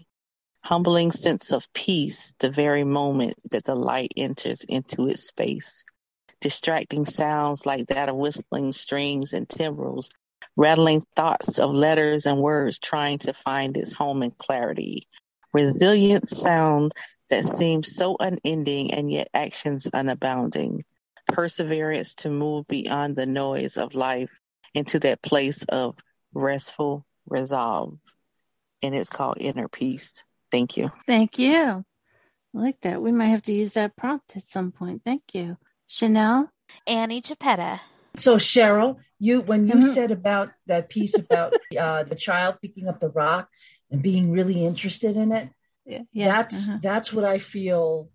Humbling 0.63 1.11
sense 1.11 1.51
of 1.51 1.71
peace 1.73 2.33
the 2.39 2.49
very 2.49 2.83
moment 2.83 3.35
that 3.51 3.63
the 3.63 3.75
light 3.75 4.13
enters 4.17 4.63
into 4.63 5.07
its 5.07 5.27
space. 5.27 5.83
Distracting 6.43 7.05
sounds 7.05 7.65
like 7.65 7.87
that 7.87 8.09
of 8.09 8.17
whistling 8.17 8.73
strings 8.73 9.31
and 9.31 9.47
timbrels, 9.47 10.09
rattling 10.57 11.01
thoughts 11.15 11.57
of 11.57 11.71
letters 11.71 12.25
and 12.25 12.41
words 12.41 12.79
trying 12.79 13.19
to 13.19 13.31
find 13.31 13.77
its 13.77 13.93
home 13.93 14.21
in 14.23 14.31
clarity. 14.31 15.03
Resilient 15.53 16.27
sound 16.27 16.91
that 17.29 17.45
seems 17.45 17.95
so 17.95 18.17
unending 18.19 18.93
and 18.93 19.09
yet 19.09 19.29
actions 19.33 19.87
unabounding 19.93 20.81
perseverance 21.27 22.15
to 22.15 22.29
move 22.29 22.67
beyond 22.67 23.15
the 23.15 23.25
noise 23.25 23.77
of 23.77 23.95
life 23.95 24.37
into 24.73 24.99
that 24.99 25.21
place 25.21 25.63
of 25.63 25.95
restful 26.33 27.05
resolve. 27.25 27.97
And 28.81 28.93
it's 28.93 29.09
called 29.09 29.37
inner 29.39 29.69
peace. 29.69 30.25
Thank 30.51 30.75
you. 30.75 30.89
Thank 31.07 31.39
you. 31.39 31.55
I 31.55 31.83
like 32.51 32.81
that. 32.81 33.01
We 33.01 33.13
might 33.13 33.29
have 33.29 33.43
to 33.43 33.53
use 33.53 33.75
that 33.75 33.95
prompt 33.95 34.35
at 34.35 34.49
some 34.49 34.73
point. 34.73 35.03
Thank 35.05 35.23
you. 35.31 35.55
Chanel? 35.93 36.49
Annie 36.87 37.21
Chiappetta. 37.21 37.79
So 38.15 38.37
Cheryl, 38.37 38.97
you 39.19 39.41
when 39.41 39.67
you 39.67 39.75
mm-hmm. 39.75 39.83
said 39.83 40.09
about 40.09 40.49
that 40.65 40.89
piece 40.89 41.15
about 41.15 41.53
uh, 41.79 42.01
the 42.01 42.15
child 42.15 42.57
picking 42.63 42.87
up 42.87 42.99
the 42.99 43.11
rock 43.11 43.47
and 43.91 44.01
being 44.01 44.31
really 44.31 44.65
interested 44.65 45.15
in 45.15 45.31
it, 45.31 45.49
yeah, 45.85 46.01
yeah. 46.11 46.25
that's 46.29 46.67
uh-huh. 46.67 46.79
that's 46.81 47.13
what 47.13 47.25
I 47.25 47.37
feel 47.37 48.09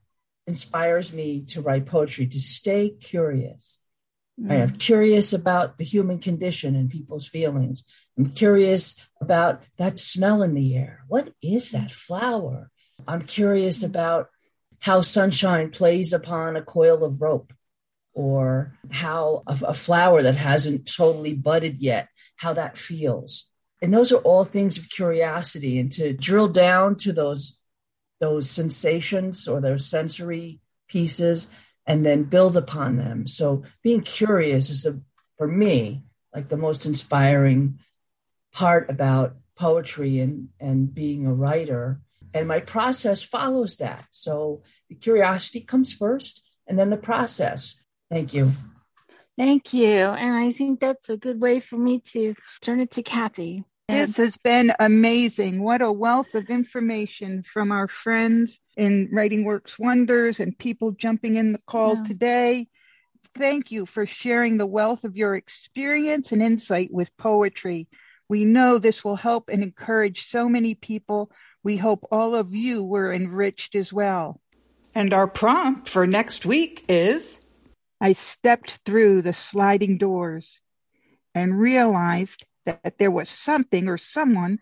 inspires 0.49 1.15
me 1.15 1.45
to 1.51 1.61
write 1.61 1.87
poetry, 1.87 2.27
to 2.27 2.41
stay 2.41 2.91
curious. 2.91 3.79
Mm. 4.41 4.51
I 4.51 4.55
am 4.57 4.71
curious 4.73 5.33
about 5.33 5.79
the 5.79 5.85
human 5.85 6.19
condition 6.19 6.75
and 6.75 6.91
people's 6.91 7.29
feelings. 7.29 7.85
I'm 8.19 8.31
curious 8.31 8.97
about 9.21 9.63
that 9.77 10.01
smell 10.01 10.43
in 10.43 10.55
the 10.55 10.77
air. 10.77 11.05
What 11.07 11.33
is 11.41 11.71
that 11.71 11.93
flower? 11.93 12.71
I'm 13.07 13.23
curious 13.23 13.85
about 13.85 14.31
how 14.81 15.03
sunshine 15.03 15.71
plays 15.71 16.13
upon 16.13 16.57
a 16.57 16.63
coil 16.63 17.05
of 17.05 17.23
rope 17.23 17.53
or 18.19 18.73
how 18.91 19.45
a, 19.47 19.57
a 19.69 19.75
flower 19.75 20.25
that 20.25 20.35
hasn't 20.35 20.93
totally 20.93 21.37
budded 21.37 21.81
yet, 21.81 22.09
how 22.35 22.53
that 22.53 22.77
feels. 22.77 23.49
And 23.81 23.95
those 23.95 24.11
are 24.11 24.19
all 24.23 24.45
things 24.45 24.77
of 24.77 24.91
curiosity 24.91 25.79
and 25.79 25.93
to 25.93 26.13
drill 26.15 26.49
down 26.49 26.97
to 26.97 27.13
those 27.13 27.61
those 28.21 28.51
sensations 28.51 29.47
or 29.47 29.61
those 29.61 29.87
sensory 29.87 30.59
pieces 30.89 31.49
and 31.87 32.05
then 32.05 32.25
build 32.25 32.57
upon 32.57 32.97
them. 32.97 33.29
So 33.29 33.63
being 33.85 34.01
curious 34.01 34.69
is 34.71 34.83
the, 34.83 35.01
for 35.37 35.47
me, 35.47 36.03
like 36.35 36.49
the 36.49 36.57
most 36.57 36.85
inspiring 36.85 37.79
part 38.53 38.91
about 38.91 39.37
poetry 39.55 40.19
and, 40.19 40.49
and 40.59 40.93
being 40.93 41.25
a 41.25 41.33
writer. 41.33 42.01
And 42.35 42.49
my 42.49 42.59
process 42.59 43.23
follows 43.23 43.77
that. 43.77 44.07
So 44.11 44.65
the 44.89 44.97
curiosity 44.97 45.61
comes 45.61 45.93
first 45.93 46.45
and 46.67 46.77
then 46.77 46.91
the 46.91 46.97
process. 46.97 47.78
Thank 48.11 48.35
you. 48.35 48.53
Thank 49.37 49.73
you. 49.73 49.95
And 49.95 50.35
I 50.35 50.53
think 50.53 50.81
that's 50.81 51.11
a 51.11 51.17
good 51.17 51.41
way 51.41 51.61
for 51.61 51.77
me 51.77 52.01
to 52.13 52.35
turn 52.61 52.81
it 52.81 52.93
to 52.93 53.03
Kathy. 53.03 53.65
This 53.89 54.19
has 54.19 54.37
been 54.37 54.73
amazing. 54.79 55.63
What 55.63 55.81
a 55.81 55.91
wealth 55.91 56.35
of 56.35 56.51
information 56.51 57.43
from 57.43 57.73
our 57.73 57.89
friends 57.89 58.61
in 58.77 59.09
Writing 59.13 59.45
Works 59.45 59.79
Wonders 59.79 60.41
and 60.41 60.59
people 60.59 60.91
jumping 60.93 61.37
in 61.37 61.53
the 61.53 61.61
call 61.67 61.97
yeah. 61.97 62.03
today. 62.03 62.69
Thank 63.37 63.71
you 63.71 63.87
for 63.87 64.05
sharing 64.05 64.59
the 64.59 64.67
wealth 64.67 65.05
of 65.05 65.17
your 65.17 65.37
experience 65.37 66.33
and 66.33 66.43
insight 66.43 66.93
with 66.93 67.17
poetry. 67.17 67.89
We 68.29 68.45
know 68.45 68.79
this 68.79 69.03
will 69.03 69.17
help 69.17 69.49
and 69.49 69.63
encourage 69.63 70.29
so 70.29 70.51
many 70.51 70.75
people. 70.75 71.31
We 71.63 71.79
hope 71.79 72.07
all 72.13 72.37
of 72.37 72.55
you 72.55 72.85
were 72.85 73.13
enriched 73.13 73.75
as 73.75 73.91
well. 73.91 74.39
And 74.95 75.15
our 75.15 75.29
prompt 75.29 75.89
for 75.89 76.07
next 76.07 76.45
week 76.45 76.85
is 76.89 77.41
I 78.01 78.13
stepped 78.13 78.81
through 78.85 79.23
the 79.23 79.33
sliding 79.33 79.99
doors 79.99 80.61
and 81.35 81.59
realized 81.59 82.45
that 82.65 82.99
there 82.99 83.11
was 83.11 83.29
something 83.29 83.89
or 83.89 83.99
someone 83.99 84.59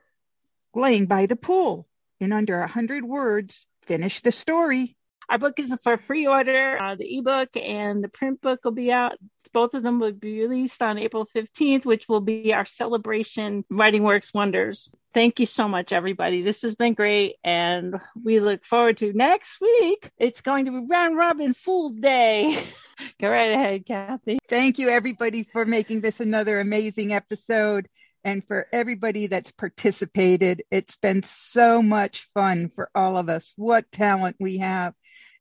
laying 0.75 1.07
by 1.07 1.27
the 1.27 1.37
pool. 1.37 1.89
In 2.19 2.33
under 2.33 2.61
a 2.61 2.67
hundred 2.67 3.05
words, 3.05 3.67
finish 3.83 4.23
the 4.23 4.33
story. 4.33 4.96
Our 5.29 5.39
book 5.39 5.59
is 5.59 5.75
for 5.83 5.99
free 5.99 6.27
order. 6.27 6.81
Uh, 6.81 6.95
the 6.95 7.19
ebook 7.19 7.57
and 7.57 8.03
the 8.03 8.09
print 8.09 8.41
book 8.41 8.61
will 8.65 8.73
be 8.73 8.93
out. 8.93 9.19
Both 9.53 9.75
of 9.75 9.83
them 9.83 9.99
will 9.99 10.13
be 10.13 10.41
released 10.41 10.83
on 10.83 10.99
April 10.99 11.27
15th, 11.35 11.85
which 11.85 12.09
will 12.09 12.21
be 12.21 12.53
our 12.53 12.65
celebration 12.65 13.65
Writing 13.71 14.03
Works 14.03 14.33
Wonders. 14.35 14.89
Thank 15.15 15.41
you 15.41 15.47
so 15.47 15.67
much, 15.67 15.93
everybody. 15.93 16.43
This 16.43 16.63
has 16.63 16.75
been 16.75 16.95
great. 16.95 17.37
And 17.43 17.97
we 18.23 18.39
look 18.39 18.65
forward 18.65 18.99
to 18.99 19.13
next 19.13 19.61
week. 19.61 20.11
It's 20.19 20.43
going 20.43 20.67
to 20.67 20.71
be 20.73 20.87
Round 20.89 21.17
Robin 21.17 21.55
Fool's 21.55 21.93
Day. 21.93 22.63
Go 23.21 23.31
right 23.31 23.53
ahead, 23.53 23.87
Kathy. 23.87 24.39
Thank 24.49 24.79
you, 24.79 24.91
everybody, 24.91 25.45
for 25.53 25.65
making 25.65 26.03
this 26.03 26.21
another 26.21 26.61
amazing 26.61 27.13
episode 27.13 27.89
and 28.25 28.45
for 28.47 28.67
everybody 28.73 29.27
that's 29.29 29.53
participated. 29.53 30.63
It's 30.71 30.97
been 30.97 31.23
so 31.23 31.81
much 31.81 32.29
fun 32.35 32.71
for 32.75 32.91
all 32.95 33.17
of 33.17 33.29
us. 33.29 33.53
What 33.57 33.91
talent 33.93 34.37
we 34.39 34.59
have. 34.59 34.95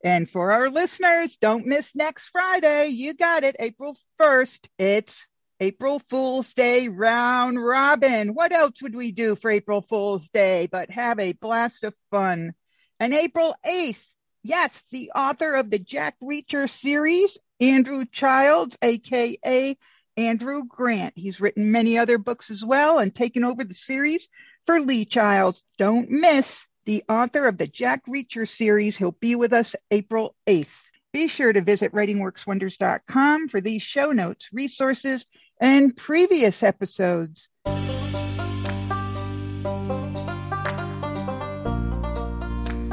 And 0.05 0.29
for 0.29 0.51
our 0.51 0.69
listeners, 0.69 1.35
don't 1.41 1.65
miss 1.65 1.95
next 1.95 2.27
Friday. 2.27 2.89
You 2.89 3.15
got 3.15 3.43
it, 3.43 3.55
April 3.57 3.97
1st. 4.21 4.59
It's 4.77 5.25
April 5.59 5.97
Fool's 5.97 6.53
Day 6.53 6.89
round 6.89 7.57
robin. 7.59 8.35
What 8.35 8.51
else 8.51 8.83
would 8.83 8.93
we 8.93 9.11
do 9.11 9.35
for 9.35 9.49
April 9.49 9.81
Fool's 9.81 10.29
Day 10.29 10.69
but 10.71 10.91
have 10.91 11.17
a 11.17 11.33
blast 11.33 11.83
of 11.83 11.95
fun? 12.11 12.53
And 12.99 13.15
April 13.15 13.55
8th, 13.65 14.05
yes, 14.43 14.83
the 14.91 15.09
author 15.15 15.55
of 15.55 15.71
the 15.71 15.79
Jack 15.79 16.17
Reacher 16.21 16.69
series, 16.69 17.39
Andrew 17.59 18.05
Childs, 18.05 18.77
aka 18.83 19.75
Andrew 20.17 20.65
Grant. 20.67 21.13
He's 21.17 21.41
written 21.41 21.71
many 21.71 21.97
other 21.97 22.19
books 22.19 22.51
as 22.51 22.63
well 22.63 22.99
and 22.99 23.13
taken 23.13 23.43
over 23.43 23.63
the 23.63 23.73
series 23.73 24.27
for 24.67 24.79
Lee 24.79 25.05
Childs. 25.05 25.63
Don't 25.79 26.11
miss 26.11 26.63
the 26.85 27.03
author 27.09 27.47
of 27.47 27.57
the 27.57 27.67
Jack 27.67 28.05
Reacher 28.07 28.47
series. 28.47 28.97
He'll 28.97 29.11
be 29.11 29.35
with 29.35 29.53
us 29.53 29.75
April 29.91 30.35
8th. 30.47 30.67
Be 31.13 31.27
sure 31.27 31.53
to 31.53 31.61
visit 31.61 31.93
writingworkswonders.com 31.93 33.47
for 33.47 33.61
these 33.61 33.81
show 33.81 34.11
notes, 34.11 34.49
resources, 34.51 35.25
and 35.61 35.95
previous 35.95 36.61
episodes. 36.61 37.49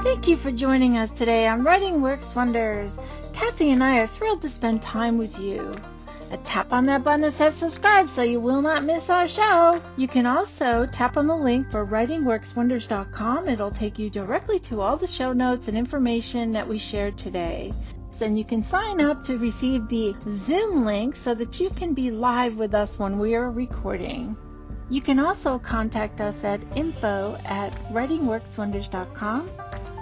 Thank 0.02 0.28
you 0.28 0.36
for 0.36 0.52
joining 0.52 0.96
us 0.96 1.10
today 1.10 1.48
on 1.48 1.64
Writing 1.64 2.00
Works 2.00 2.34
Wonders. 2.34 2.96
Kathy 3.32 3.70
and 3.70 3.82
I 3.82 3.98
are 3.98 4.06
thrilled 4.06 4.42
to 4.42 4.48
spend 4.48 4.82
time 4.82 5.18
with 5.18 5.36
you. 5.38 5.74
Uh, 6.32 6.38
tap 6.44 6.72
on 6.72 6.86
that 6.86 7.04
button 7.04 7.20
that 7.20 7.32
says 7.32 7.54
subscribe 7.54 8.08
so 8.08 8.22
you 8.22 8.40
will 8.40 8.62
not 8.62 8.84
miss 8.84 9.10
our 9.10 9.28
show. 9.28 9.78
You 9.98 10.08
can 10.08 10.24
also 10.24 10.86
tap 10.86 11.18
on 11.18 11.26
the 11.26 11.36
link 11.36 11.70
for 11.70 11.84
writingworkswonders.com. 11.86 13.48
It'll 13.48 13.70
take 13.70 13.98
you 13.98 14.08
directly 14.08 14.58
to 14.60 14.80
all 14.80 14.96
the 14.96 15.06
show 15.06 15.34
notes 15.34 15.68
and 15.68 15.76
information 15.76 16.52
that 16.52 16.66
we 16.66 16.78
shared 16.78 17.18
today. 17.18 17.74
Then 18.18 18.36
you 18.36 18.44
can 18.44 18.62
sign 18.62 19.00
up 19.00 19.24
to 19.24 19.36
receive 19.36 19.88
the 19.88 20.14
Zoom 20.30 20.86
link 20.86 21.16
so 21.16 21.34
that 21.34 21.60
you 21.60 21.68
can 21.70 21.92
be 21.92 22.10
live 22.10 22.56
with 22.56 22.74
us 22.74 22.98
when 22.98 23.18
we 23.18 23.34
are 23.34 23.50
recording. 23.50 24.36
You 24.88 25.02
can 25.02 25.18
also 25.18 25.58
contact 25.58 26.20
us 26.20 26.44
at 26.44 26.60
info 26.76 27.36
at 27.44 27.72
writingworkswonders.com. 27.90 29.50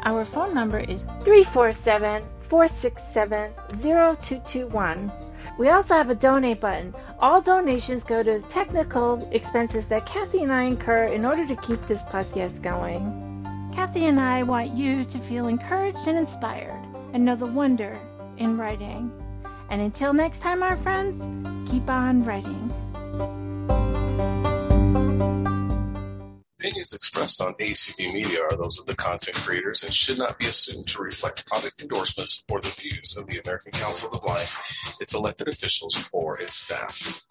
Our 0.05 0.25
phone 0.25 0.55
number 0.55 0.79
is 0.79 1.03
347 1.25 2.23
467 2.49 3.53
0221. 3.75 5.13
We 5.61 5.69
also 5.69 5.93
have 5.93 6.09
a 6.09 6.15
donate 6.15 6.59
button. 6.59 6.95
All 7.19 7.43
donations 7.43 8.03
go 8.03 8.23
to 8.23 8.41
technical 8.49 9.29
expenses 9.31 9.89
that 9.89 10.07
Kathy 10.07 10.43
and 10.43 10.51
I 10.51 10.63
incur 10.63 11.09
in 11.09 11.27
order 11.27 11.47
to 11.47 11.55
keep 11.57 11.87
this 11.87 12.03
podcast 12.03 12.63
going. 12.63 13.71
Kathy 13.75 14.07
and 14.07 14.19
I 14.19 14.43
want 14.43 14.71
you 14.71 15.05
to 15.05 15.19
feel 15.19 15.49
encouraged 15.49 16.09
and 16.09 16.17
inspired 16.17 16.83
and 17.13 17.27
know 17.27 17.37
the 17.37 17.45
wonder 17.45 18.01
in 18.39 18.57
writing. 18.57 19.13
And 19.69 19.83
until 19.83 20.15
next 20.15 20.41
time, 20.41 20.63
our 20.63 20.79
friends, 20.79 21.71
keep 21.71 21.91
on 21.91 22.25
writing. 22.25 22.73
Opinions 26.61 26.93
expressed 26.93 27.41
on 27.41 27.55
ACB 27.55 28.13
Media 28.13 28.41
are 28.43 28.55
those 28.55 28.79
of 28.79 28.85
the 28.85 28.95
content 28.95 29.35
creators 29.35 29.83
and 29.83 29.95
should 29.95 30.19
not 30.19 30.39
be 30.39 30.45
assumed 30.45 30.87
to 30.89 31.03
reflect 31.03 31.47
product 31.47 31.81
endorsements 31.81 32.45
or 32.53 32.61
the 32.61 32.69
views 32.69 33.17
of 33.17 33.27
the 33.29 33.41
American 33.43 33.73
Council 33.73 34.11
of 34.11 34.21
the 34.21 34.21
Blind, 34.21 34.47
its 35.01 35.15
elected 35.15 35.49
officials, 35.49 36.11
or 36.13 36.39
its 36.39 36.55
staff. 36.55 37.27